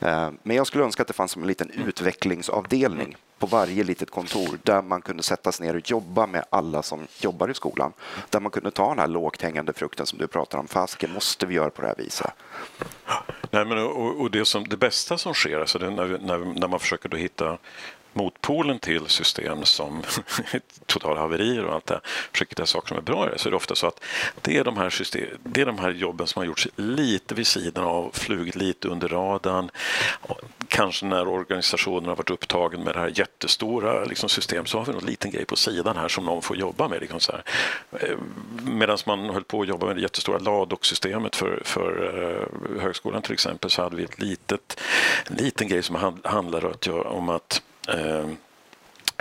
[0.00, 4.58] Eh, men jag skulle önska att det fanns en liten utvecklingsavdelning på varje litet kontor
[4.62, 7.92] där man kunde sätta sig ner och jobba med alla som jobbar i skolan.
[8.30, 10.68] Där man kunde ta den här lågt hängande frukten som du pratar om.
[10.68, 12.30] Fasken, måste vi göra på det här viset?
[13.50, 16.68] Nej, men, och, och det, som, det bästa som sker, alltså det, när, när, när
[16.68, 17.58] man försöker då hitta
[18.12, 20.02] motpolen till system som
[20.86, 22.00] totala haverier och allt det
[22.32, 24.04] försöker hitta saker som är bra i det, så är det ofta så att
[24.42, 27.46] det är de här, system, det är de här jobben som har gjorts lite vid
[27.46, 29.70] sidan av, flugit lite under radarn.
[30.68, 34.92] Kanske när organisationen har varit upptagen med det här jättestora liksom, system så har vi
[34.92, 37.00] någon liten grej på sidan här som någon får jobba med.
[37.00, 37.42] Liksom så här.
[37.92, 38.16] Eh,
[38.62, 41.90] Medan man höll på att jobba med det jättestora LADOK-systemet för, för
[42.76, 44.80] eh, högskolan till exempel så hade vi ett litet,
[45.30, 46.68] en liten grej som handlade
[47.04, 48.36] om att Ehm,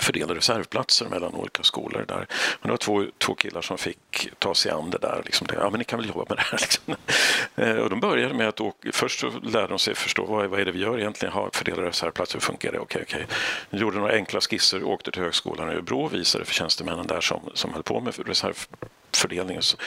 [0.02, 2.28] fördela reservplatser mellan olika skolor där.
[2.62, 5.22] Men det var två, två killar som fick ta sig an det där.
[5.26, 6.58] Liksom, ja, men ni kan väl jobba med det här.
[6.62, 6.96] Liksom.
[7.56, 10.60] Eh, och de började med att åka, först så lärde de sig förstå vad, vad
[10.60, 12.80] är det vi gör egentligen, ha, fördela reservplatser, hur funkar det?
[12.80, 13.28] Okej, okej.
[13.70, 17.22] De gjorde några enkla skisser, åkte till högskolan i Örebro och visade för tjänstemännen där
[17.22, 19.62] som, som höll på med reservfördelningen.
[19.62, 19.78] Så,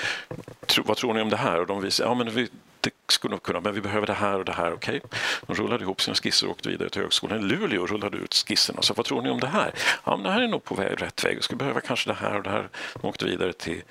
[0.67, 1.61] tro, vad tror ni om det här?
[1.61, 2.49] Och de visade, ja men vi,
[2.81, 4.73] det skulle nog kunna, men vi behöver det här och det här.
[4.73, 5.01] Okej.
[5.05, 5.21] Okay.
[5.47, 8.35] De rullade ihop sina skisser och åkte vidare till högskolan i Luleå och rullade ut
[8.35, 9.75] skisserna och sa, vad tror ni om det här?
[10.05, 11.37] Ja, men det här är nog på väg, rätt väg.
[11.37, 12.69] Vi skulle behöva kanske det här och det här.
[13.01, 13.83] De åkte vidare till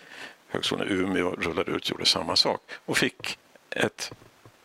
[0.47, 3.37] högskolan i Umeå, och rullade ut, gjorde samma sak och fick
[3.69, 4.11] ett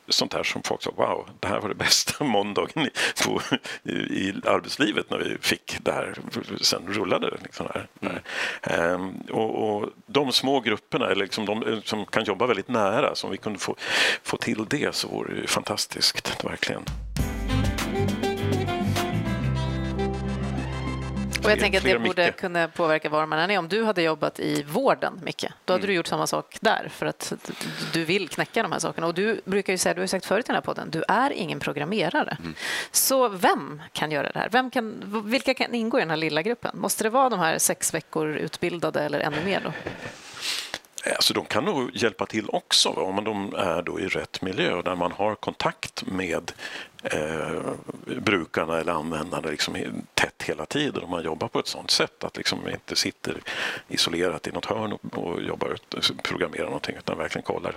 [0.08, 2.90] sånt här som folk sa, wow, det här var det bästa måndagen i,
[3.24, 3.40] på,
[3.82, 6.18] i, i arbetslivet när vi fick det här.
[6.60, 7.36] Sen rullade det.
[7.42, 7.88] Liksom här.
[8.00, 8.18] Mm.
[8.62, 13.30] Ehm, och, och, de små grupperna, eller liksom de som kan jobba väldigt nära, som
[13.30, 13.76] vi kunde få,
[14.22, 16.84] få till det så vore det fantastiskt, verkligen.
[21.44, 22.36] Och jag tänker att det borde Micke.
[22.36, 23.58] kunna påverka var man än är.
[23.58, 25.88] Om du hade jobbat i vården, Micke, då hade mm.
[25.88, 27.32] du gjort samma sak där för att
[27.92, 29.06] du vill knäcka de här sakerna.
[29.06, 31.30] Och du brukar ju säga, du har sagt förut i den här podden, du är
[31.30, 32.36] ingen programmerare.
[32.40, 32.54] Mm.
[32.90, 34.48] Så vem kan göra det här?
[34.48, 36.78] Vem kan, vilka kan ingå i den här lilla gruppen?
[36.78, 39.60] Måste det vara de här sex veckor utbildade eller ännu mer?
[39.64, 39.72] Då?
[41.14, 44.94] Alltså de kan nog hjälpa till också om de är då i rätt miljö där
[44.94, 46.52] man har kontakt med
[47.04, 47.72] eh,
[48.20, 49.76] brukarna eller användarna liksom
[50.14, 53.42] tätt hela tiden om man jobbar på ett sånt sätt att liksom inte sitter
[53.88, 55.76] isolerat i något hörn och, och jobbar,
[56.22, 57.76] programmerar någonting utan verkligen kollar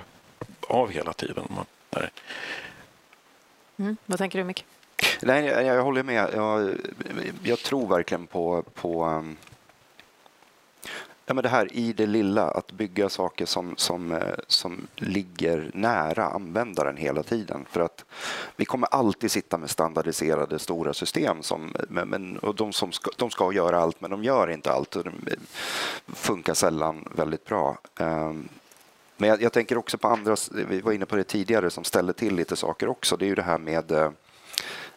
[0.67, 1.43] av hela tiden.
[1.49, 2.11] Man, där.
[3.77, 3.97] Mm.
[4.05, 4.65] Vad tänker du, Micke?
[5.21, 6.29] Nej, jag, jag håller med.
[6.33, 6.75] Jag,
[7.43, 9.37] jag, tror verkligen på, på um
[11.29, 15.71] Ja, men det här i det lilla, att bygga saker som, som, eh, som ligger
[15.73, 17.65] nära användaren hela tiden.
[17.69, 18.05] För att
[18.55, 23.29] vi kommer alltid sitta med standardiserade stora system som, men, och de, som ska, de
[23.29, 24.95] ska göra allt, men de gör inte allt.
[24.95, 25.37] Och de eh,
[26.07, 27.77] funkar sällan väldigt bra.
[27.99, 28.49] Ehm,
[29.17, 32.13] men jag, jag, tänker också på andra, vi var inne på det tidigare, som ställer
[32.13, 33.17] till lite saker också.
[33.17, 33.91] Det är ju det här med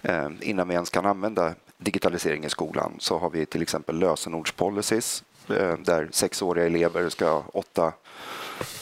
[0.02, 5.24] eh, innan vi ens kan använda digitalisering i skolan så har vi till exempel lösenordspolicies
[5.52, 7.92] Eh, där sexåriga elever ska ha åtta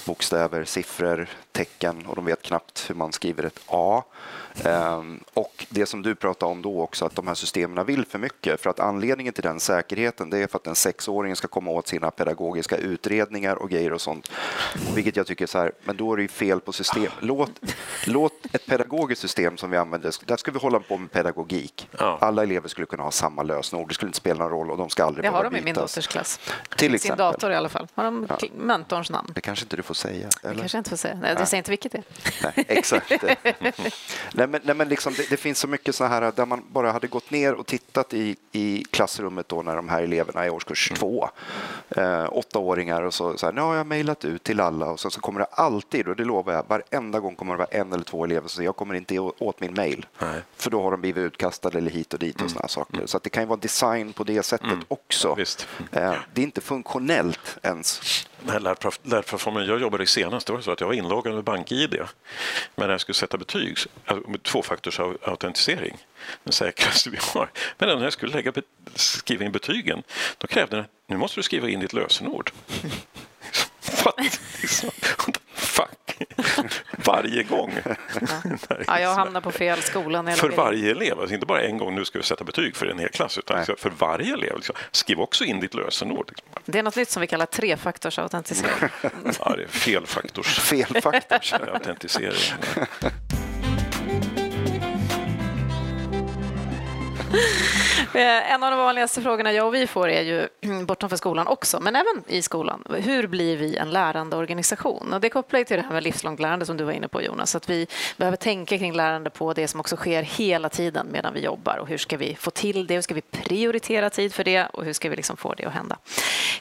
[0.07, 4.05] bokstäver, siffror, tecken och de vet knappt hur man skriver ett A.
[4.65, 8.19] Ehm, och det som du pratade om då också, att de här systemen vill för
[8.19, 8.61] mycket.
[8.61, 11.89] För att anledningen till den säkerheten det är för att en sexåring ska komma åt
[11.89, 14.31] sina pedagogiska utredningar och grejer och sånt.
[14.95, 17.13] Vilket jag tycker är så här, men då är det ju fel på system.
[17.21, 17.51] Låt,
[18.07, 21.89] låt ett pedagogiskt system som vi använder, där ska vi hålla på med pedagogik.
[21.99, 24.91] Alla elever skulle kunna ha samma lösenord, det skulle inte spela någon roll och de
[24.91, 26.41] ska aldrig Det har de i min dotters klass.
[26.77, 27.17] Till exempel.
[27.17, 27.89] Sin dator i alla fall.
[27.95, 28.49] Har de ja.
[28.57, 29.31] mentorns namn?
[29.35, 30.29] Det kanske inte du får säga.
[30.43, 30.55] Eller?
[30.55, 31.19] Det kanske inte får säga.
[31.21, 32.05] Nej, jag säger inte vilket det är.
[32.43, 33.11] Nej, exakt.
[34.33, 36.93] nej, men, nej, men liksom, det, det, finns så mycket så här där man bara
[36.93, 40.51] hade gått ner och tittat i, i klassrummet då när de här eleverna är i
[40.51, 40.99] årskurs mm.
[40.99, 41.31] två,
[41.89, 45.11] eh, åttaåringar och så, så här, nu har jag mejlat ut till alla och så,
[45.11, 48.05] så kommer det alltid, och det lovar jag, varenda gång kommer det vara en eller
[48.05, 50.07] två elever som säger jag kommer inte åt min mejl.
[50.57, 52.51] För då har de blivit utkastade eller hit och dit och mm.
[52.51, 53.07] sådana saker.
[53.07, 54.85] Så att det kan ju vara design på det sättet mm.
[54.89, 55.37] också.
[55.93, 58.01] Eh, det är inte funktionellt ens
[58.41, 58.61] den här
[59.03, 61.95] lärplattformen jag jobbade i senast, det var så att jag var inloggad med BankID.
[62.75, 65.97] Men när jag skulle sätta betyg, alltså med tvåfaktorsautentisering,
[66.45, 67.51] den säkraste vi har.
[67.79, 68.53] Men när jag skulle lägga,
[68.95, 70.03] skriva in betygen,
[70.39, 72.51] då krävde den nu måste du skriva in ditt lösenord.
[74.61, 74.91] Liksom.
[77.05, 77.73] Varje gång.
[77.85, 77.95] Ja.
[78.87, 80.37] ja, jag hamnar på fel skola.
[80.37, 82.99] För varje elev, alltså inte bara en gång nu ska vi sätta betyg för en
[82.99, 83.77] hel klass, utan Nej.
[83.79, 84.57] för varje elev.
[84.57, 84.77] Liksom.
[84.91, 86.33] Skriv också in ditt lösenord.
[86.65, 88.91] Det är något nytt som vi kallar trefaktorsautentisering.
[89.41, 90.59] ja, det är felfaktors.
[90.59, 91.53] Felfaktors.
[91.53, 92.55] autentisering.
[98.15, 100.49] Eh, en av de vanligaste frågorna jag och vi får är ju
[100.85, 102.85] bortom för skolan också, men även i skolan.
[102.97, 105.13] Hur blir vi en lärande organisation?
[105.13, 107.55] Och det kopplar till det här med livslångt lärande som du var inne på Jonas,
[107.55, 107.87] att vi
[108.17, 111.89] behöver tänka kring lärande på det som också sker hela tiden medan vi jobbar och
[111.89, 112.95] hur ska vi få till det?
[112.95, 115.73] Hur ska vi prioritera tid för det och hur ska vi liksom få det att
[115.73, 115.99] hända?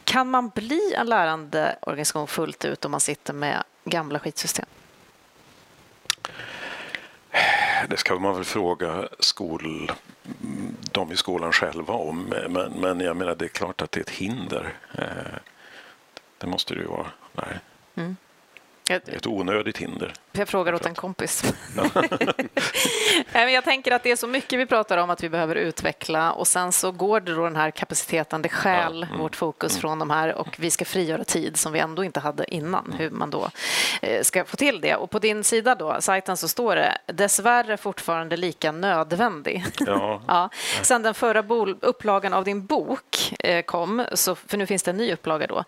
[0.04, 4.66] Kan man bli en lärande organisation fullt ut om man sitter med gamla skitsystem?
[7.90, 9.92] Det ska man väl fråga skol,
[10.92, 12.34] de i skolan själva om.
[12.50, 14.74] Men, men jag menar, det är klart att det är ett hinder.
[14.98, 15.40] Eh,
[16.38, 17.08] det måste det ju vara.
[17.34, 17.60] Nej.
[17.96, 18.16] Mm.
[18.90, 20.14] Ett onödigt hinder.
[20.38, 21.54] Jag frågar åt en kompis.
[23.34, 26.48] jag tänker att det är så mycket vi pratar om att vi behöver utveckla och
[26.48, 29.18] sen så går det då den här kapaciteten, det skäl mm.
[29.18, 29.82] vårt fokus mm.
[29.82, 32.98] från de här och vi ska frigöra tid som vi ändå inte hade innan, mm.
[32.98, 33.50] hur man då
[34.02, 34.96] eh, ska få till det.
[34.96, 39.66] Och på din sida då, sajten, så står det dessvärre fortfarande lika nödvändig.
[39.80, 40.22] Ja.
[40.28, 40.50] ja.
[40.82, 41.44] Sen den förra
[41.82, 45.64] upplagan av din bok eh, kom, så, för nu finns det en ny upplaga då.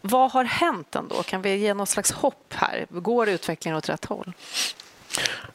[0.00, 1.22] Vad har hänt ändå?
[1.22, 2.86] Kan vi ge något slags hopp här?
[2.88, 4.32] Går utvecklingen åt rätt håll?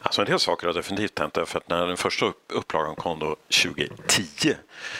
[0.02, 1.38] Alltså en del saker har definitivt hänt.
[1.46, 4.56] för att när den första upplagan kom då 2010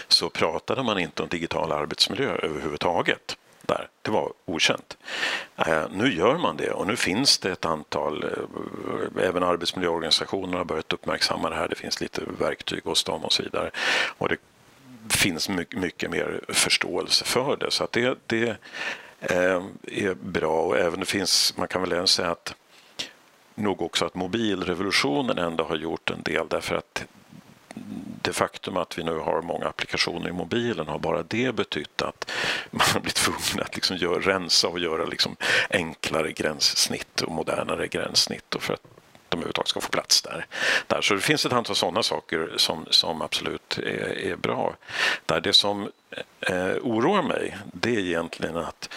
[0.08, 3.38] så pratade man inte om digital arbetsmiljö överhuvudtaget.
[3.62, 3.90] Där.
[4.02, 4.98] Det var okänt.
[5.56, 10.66] Eh, nu gör man det och nu finns det ett antal, eh, även arbetsmiljöorganisationer har
[10.66, 11.68] börjat uppmärksamma det här.
[11.68, 13.72] Det finns lite verktyg hos dem och så vidare.
[14.18, 14.38] Och det
[15.10, 17.72] finns mycket, mycket mer förståelse för det.
[17.72, 18.58] Så att det, det
[19.20, 22.56] eh, är bra och även det finns, man kan väl även säga att
[23.56, 27.06] nog också att mobilrevolutionen ändå har gjort en del därför att
[28.22, 32.32] det faktum att vi nu har många applikationer i mobilen har bara det betytt att
[32.72, 35.36] man har blivit tvungen att liksom gör, rensa och göra liksom
[35.70, 38.84] enklare gränssnitt och modernare gränssnitt och för att
[39.30, 40.46] de överhuvudtaget ska få plats där.
[40.88, 41.02] där.
[41.02, 44.76] Så det finns ett antal sådana saker som, som absolut är, är bra.
[45.26, 45.92] Där det som
[46.40, 48.90] eh, oroar mig det är egentligen att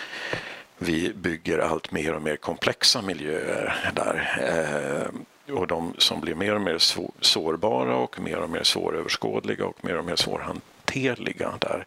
[0.78, 4.40] vi bygger allt mer och mer komplexa miljöer där.
[4.40, 6.78] Eh, och de som blir mer och mer
[7.20, 11.86] sårbara och mer och mer svåröverskådliga och mer och mer svårhanterliga där.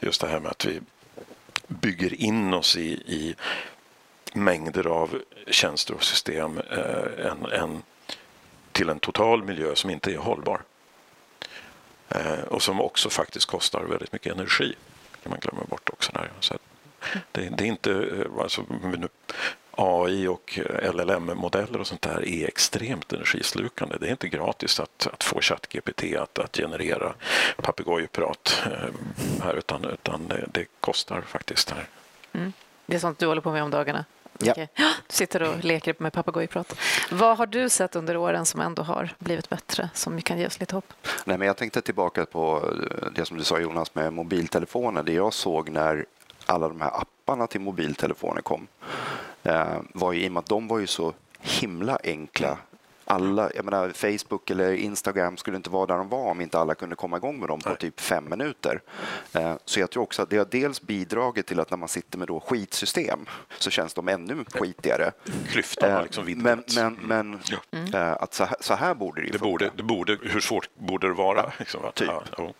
[0.00, 0.80] Just det här med att vi
[1.66, 3.34] bygger in oss i, i
[4.34, 7.82] mängder av tjänster och system eh, en, en,
[8.72, 10.62] till en total miljö som inte är hållbar.
[12.08, 14.74] Eh, och som också faktiskt kostar väldigt mycket energi.
[15.12, 16.12] Det kan man glömma bort också.
[16.12, 16.30] Där.
[16.40, 16.54] Så
[17.32, 17.92] det, det, är inte...
[17.92, 18.64] Eh, alltså,
[19.76, 23.96] AI och LLM-modeller och sånt där är extremt energislukande.
[24.00, 27.14] Det är inte gratis att, att få ChatGPT att, att generera
[27.56, 28.94] papegojprat eh,
[29.44, 31.70] här utan, utan det, det, kostar faktiskt.
[31.70, 31.86] här.
[32.32, 32.52] Mm.
[32.86, 34.04] Det är sånt du håller på med om dagarna?
[34.38, 34.52] Ja.
[34.52, 34.66] Okay.
[34.76, 36.76] Du sitter och leker med papegojprat.
[37.10, 40.60] Vad har du sett under åren som ändå har blivit bättre, som kan ge oss
[40.60, 40.92] lite hopp?
[41.24, 42.72] Nej, men jag tänkte tillbaka på
[43.14, 45.02] det som du sa Jonas med mobiltelefoner.
[45.02, 46.06] Det jag såg när
[46.52, 48.66] alla de här apparna till mobiltelefoner kom
[49.42, 52.58] eh, var ju i och med att de var ju så himla enkla.
[53.04, 56.74] Alla, jag menar, Facebook eller Instagram skulle inte vara där de var om inte alla
[56.74, 58.80] kunde komma igång med dem på typ fem minuter.
[59.32, 62.18] Eh, så jag tror också att det har dels bidragit till att när man sitter
[62.18, 63.26] med då skitsystem
[63.58, 65.12] så känns de ännu skitigare.
[65.48, 66.76] Klyftan har liksom vidgats.
[66.76, 67.38] Men, men,
[67.70, 68.16] men mm.
[68.20, 71.06] att så här, så här, borde det ju det borde, det borde, Hur svårt borde
[71.06, 71.52] det vara?
[71.58, 72.10] Liksom, typ.
[72.36, 72.52] Ja.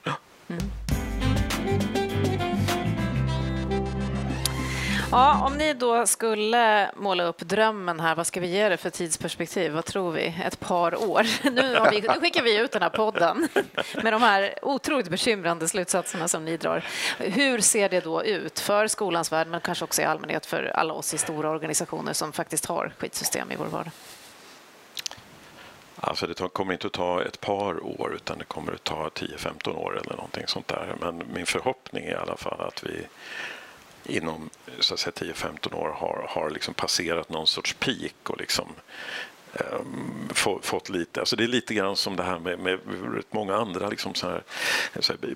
[0.49, 0.63] Mm.
[5.13, 8.91] Ja, om ni då skulle måla upp drömmen här, vad ska vi ge det för
[8.91, 9.73] tidsperspektiv?
[9.73, 10.35] Vad tror vi?
[10.45, 11.27] Ett par år.
[11.51, 13.49] Nu, vi, nu skickar vi ut den här podden
[14.03, 16.85] med de här otroligt bekymrande slutsatserna som ni drar.
[17.19, 20.95] Hur ser det då ut för skolans värld, men kanske också i allmänhet för alla
[20.95, 23.93] oss i stora organisationer som faktiskt har skitsystem i vår vardag?
[25.97, 29.77] Alltså det kommer inte att ta ett par år utan det kommer att ta 10-15
[29.77, 30.95] år eller någonting sånt där.
[31.01, 33.07] Men min förhoppning är i alla fall att vi
[34.07, 38.69] inom 10-15 år har, har liksom passerat någon sorts peak och liksom
[39.53, 42.79] um, få, fått lite, alltså det är lite grann som det här med, med
[43.31, 44.43] många andra liksom så här,
[45.01, 45.35] så här,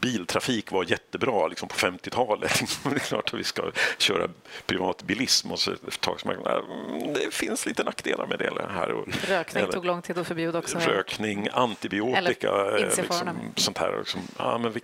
[0.00, 2.62] biltrafik var jättebra liksom på 50-talet.
[2.84, 3.62] det är klart att vi ska
[3.98, 4.28] köra
[4.66, 8.92] privatbilism och så ett tag som mm, det finns lite nackdelar med det här.
[8.92, 10.78] Och, rökning eller, tog lång tid att förbjuda också.
[10.78, 13.04] Rökning, antibiotika, liksom,
[13.56, 13.98] sånt här.
[13.98, 14.80] Liksom, ja, men vi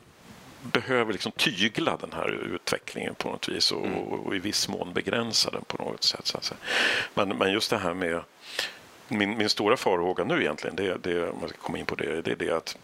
[0.62, 3.98] behöver liksom tygla den här utvecklingen på något vis och, mm.
[3.98, 6.26] och i viss mån begränsa den på något sätt.
[6.26, 6.54] Så
[7.14, 8.22] men, men just det här med
[9.08, 12.22] min, min stora farhåga nu egentligen, det, det, om man ska komma in på det,
[12.22, 12.76] det är det att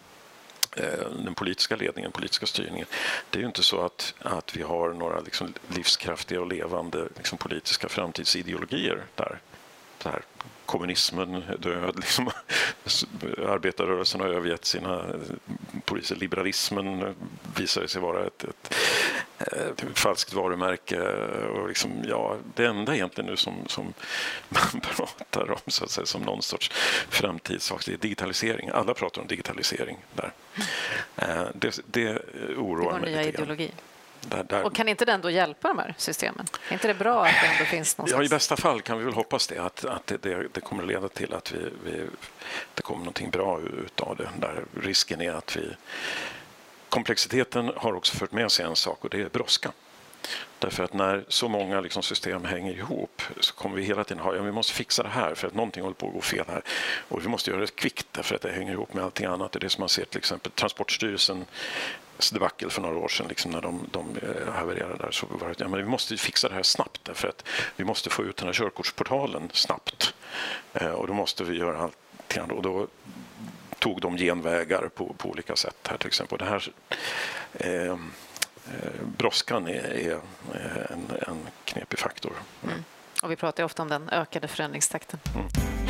[0.76, 2.86] eh, den politiska ledningen, politiska styrningen.
[3.30, 7.38] Det är ju inte så att, att vi har några liksom livskraftiga och levande liksom
[7.38, 9.38] politiska framtidsideologier där.
[10.02, 10.22] där
[10.66, 11.96] kommunismen död.
[11.96, 12.26] Liksom.
[13.38, 15.04] Arbetarrörelsen har övergett sina.
[15.92, 17.14] Liberalismen
[17.56, 18.74] visade sig vara ett, ett,
[19.38, 21.00] ett falskt varumärke.
[21.48, 23.92] Och liksom, ja, det enda egentligen nu som, som
[24.48, 26.70] man pratar om så att säga, som någon sorts
[27.08, 28.68] framtidssak det är digitalisering.
[28.68, 30.32] Alla pratar om digitalisering där.
[31.16, 32.22] Eh, det, det
[32.56, 33.10] oroar mig.
[33.12, 33.70] Det nya ideologi.
[34.28, 34.62] Där, där.
[34.62, 36.46] Och kan inte den då hjälpa de här systemen?
[36.68, 38.20] Är inte det bra att det ändå finns någonstans?
[38.20, 40.84] Ja, i bästa fall kan vi väl hoppas det, att, att det, det, det kommer
[40.84, 42.06] leda till att vi, vi,
[42.74, 44.28] det kommer någonting bra ut av det.
[44.40, 45.76] Där risken är att vi...
[46.88, 49.72] Komplexiteten har också fört med sig en sak och det är brådska.
[50.58, 54.36] Därför att när så många liksom system hänger ihop så kommer vi hela tiden ha,
[54.36, 56.62] ja vi måste fixa det här för att någonting håller på att gå fel här.
[57.08, 59.52] Och vi måste göra det kvickt därför att det hänger ihop med allting annat.
[59.52, 61.44] Det är det som man ser till exempel Transportstyrelsen
[62.32, 65.10] debacle för några år sedan liksom när de, de eh, havererade där.
[65.10, 67.44] Så var det, ja, men vi måste fixa det här snabbt därför att
[67.76, 70.14] vi måste få ut den här körkortsportalen snabbt.
[70.72, 71.96] Eh, och då måste vi göra allt.
[72.50, 72.86] Och då
[73.78, 76.38] tog de genvägar på, på olika sätt här till exempel.
[76.38, 76.72] Det här,
[77.52, 77.96] eh,
[78.72, 80.20] Eh, brådskan är, är
[80.90, 82.32] en, en, knepig faktor.
[82.64, 82.84] Mm.
[83.22, 85.20] Och vi pratar ofta om den ökade förändringstakten.
[85.34, 85.85] Mm.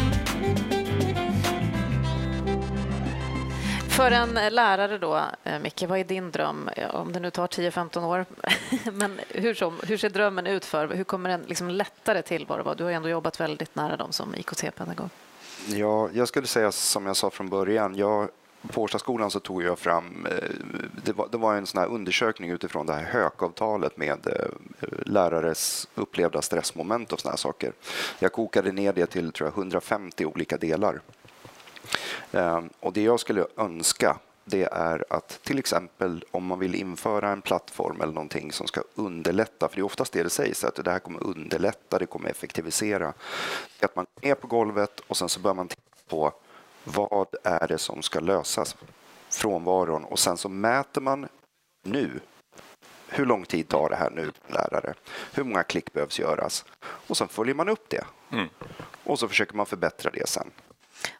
[3.97, 6.69] För en lärare då, eh, Micke, vad är din dröm?
[6.77, 8.27] Eh, om det nu tar 10-15 år.
[8.93, 10.89] Men hur, som, hur, ser drömmen ut för?
[10.89, 15.09] Hur kommer den liksom lättare tillvaro Du har ändå jobbat väldigt nära dem som IKT-pedagog.
[15.67, 17.97] Ja, jag skulle säga som jag sa från början.
[17.97, 18.29] Jag
[18.73, 20.51] på Årstaskolan så tog jag fram, eh,
[21.05, 24.27] det var, det var en sån undersökning utifrån det här hökavtalet med
[25.07, 27.73] lärares upplevda stressmoment och såna här saker.
[28.19, 31.01] Jag kokade ner det till tror jag, 150 olika delar.
[32.33, 34.19] Eh, och det jag skulle önska
[34.49, 38.83] det är att till exempel om man vill införa en plattform eller någonting som ska
[38.95, 42.31] underlätta, för det är oftast det det sägs, att det här kommer underlätta, det kommer
[42.31, 43.13] effektivisera.
[43.81, 46.33] Att man är på golvet och sen så bör man titta på
[46.85, 48.77] vad är det som ska lösas?
[49.31, 50.05] Frånvaron.
[50.05, 51.29] Och sen så mäter man
[51.83, 52.21] nu.
[53.09, 54.95] Hur lång tid tar det här nu, lärare?
[55.33, 56.65] Hur många klick behövs göras?
[56.81, 58.05] Och sen följer man upp det.
[58.33, 58.49] Mm.
[59.05, 60.51] Och så försöker man förbättra det sen.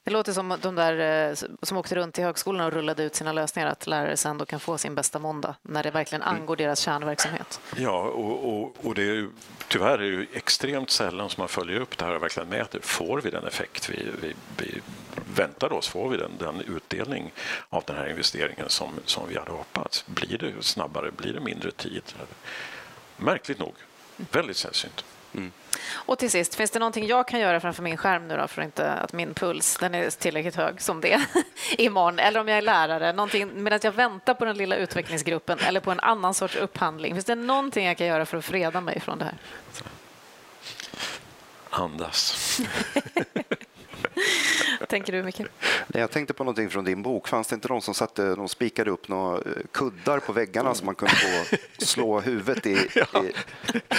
[0.05, 3.33] Det låter som de där eh, som åkte runt i högskolan och rullade ut sina
[3.33, 6.35] lösningar, att lärare sen då kan få sin bästa måndag när det verkligen mm.
[6.35, 7.61] angår deras kärnverksamhet.
[7.77, 9.31] Ja, och, och, och det är ju,
[9.69, 12.81] tyvärr är det ju extremt sällan som man följer upp det här och verkligen mäter.
[12.83, 14.81] Får vi den effekt vi, vi, vi
[15.35, 15.89] väntar oss?
[15.89, 17.33] Får vi den, den utdelning
[17.69, 20.05] av den här investeringen som, som vi hade hoppats?
[20.07, 21.11] Blir det snabbare?
[21.11, 22.03] Blir det mindre tid?
[23.17, 23.75] Märkligt nog.
[24.17, 25.05] Väldigt sällsynt.
[25.37, 25.53] Mm.
[25.93, 28.63] Och till sist, finns det någonting jag kan göra framför min skärm nu då för
[28.63, 31.21] inte att min puls den är tillräckligt hög som det
[31.79, 32.19] imorgon?
[32.19, 35.91] Eller om jag är lärare, någonting medan jag väntar på den lilla utvecklingsgruppen eller på
[35.91, 37.15] en annan sorts upphandling.
[37.15, 39.35] Finns det någonting jag kan göra för att freda mig från det här?
[41.71, 42.61] Andas.
[44.89, 45.41] tänker du, Micke?
[45.87, 47.29] Jag tänkte på någonting från din bok.
[47.29, 50.87] Fanns det inte någon som satte, de spikade upp några eh, kuddar på väggarna som
[50.87, 53.25] man kunde få slå huvudet i, ja.
[53.25, 53.33] i,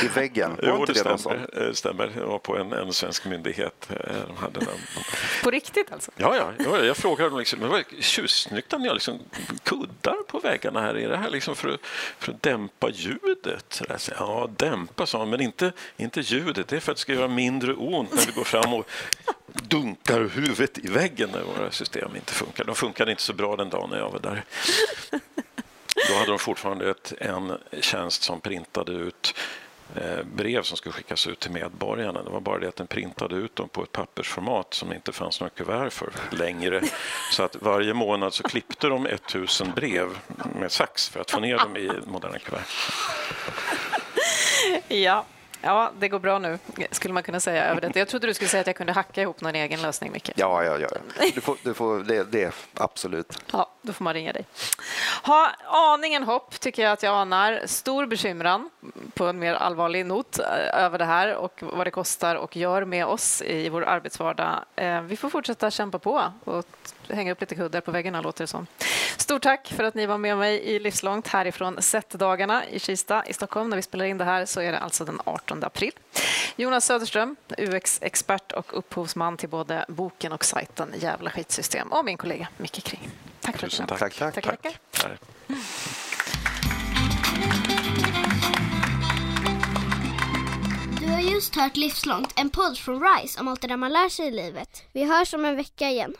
[0.06, 0.52] i, väggen?
[0.56, 1.48] Var jo, det, det stämmer.
[1.54, 2.08] Det stämmer.
[2.08, 3.90] Det var på en, en svensk myndighet.
[3.90, 4.68] Eh, de hade den.
[5.44, 6.12] På riktigt alltså?
[6.16, 6.84] Ja, ja.
[6.84, 9.20] jag frågade dem liksom, men vad tjusnyggt att ni har liksom
[9.64, 10.98] kuddar på väggarna här.
[10.98, 11.80] Är det här liksom för, att,
[12.20, 13.82] för att dämpa ljudet?
[14.20, 16.68] Ja, dämpa, sa men inte, inte ljudet.
[16.68, 18.90] Det är för att det ska göra mindre ont när vi går fram och
[19.54, 22.64] dunkar huvudet i väggen när våra system inte funkar.
[22.64, 24.44] De funkade inte så bra den dagen när jag var där.
[26.10, 29.36] Då hade de fortfarande ett, en tjänst som printade ut
[29.96, 32.24] eh, brev som skulle skickas ut till medborgarna.
[32.24, 35.12] Det var bara det att den printade ut dem på ett pappersformat som det inte
[35.12, 36.82] fanns några kuvert för längre.
[37.32, 40.08] Så att varje månad så klippte de 1000 brev
[40.60, 42.66] med sax för att få ner dem i moderna kuvert.
[44.88, 45.26] Ja,
[45.68, 46.60] Ja, det går bra nu,
[46.92, 48.00] skulle man kunna säga över detta.
[48.00, 50.32] Jag trodde du skulle säga att jag kunde hacka ihop någon egen lösning, Micke.
[50.36, 50.88] Ja, ja, ja.
[51.36, 53.40] Du får, du får, det, det, absolut.
[53.52, 54.46] Ja, då får man ringa dig.
[55.24, 57.62] Ha aningen hopp, tycker jag att jag anar.
[57.66, 58.70] Stor bekymran,
[59.14, 62.86] på en mer allvarlig not, eh, över det här och vad det kostar och gör
[62.86, 64.66] med oss i vår arbetsvardag.
[64.76, 66.66] Eh, vi får fortsätta kämpa på och
[67.10, 68.68] hänga upp lite kuddar på väggarna, låter det som.
[69.18, 73.34] Stort tack för att ni var med mig i Livslångt härifrån SET-dagarna i Kista i
[73.34, 73.70] Stockholm.
[73.70, 75.92] När vi spelar in det här så är det alltså den 18 april.
[76.56, 82.48] Jonas Söderström, UX-expert och upphovsman till både boken och sajten Jävla skitsystem och min kollega
[82.58, 83.10] Micke Kring.
[83.42, 84.00] Tack för att du tack.
[84.00, 84.62] Tack, tack, tack.
[84.62, 84.80] tack.
[84.92, 85.20] tack.
[91.00, 94.10] Du har just hört Livslångt, en podd från RISE om allt det där man lär
[94.10, 94.84] sig i livet.
[94.92, 96.14] Vi hörs om en vecka igen.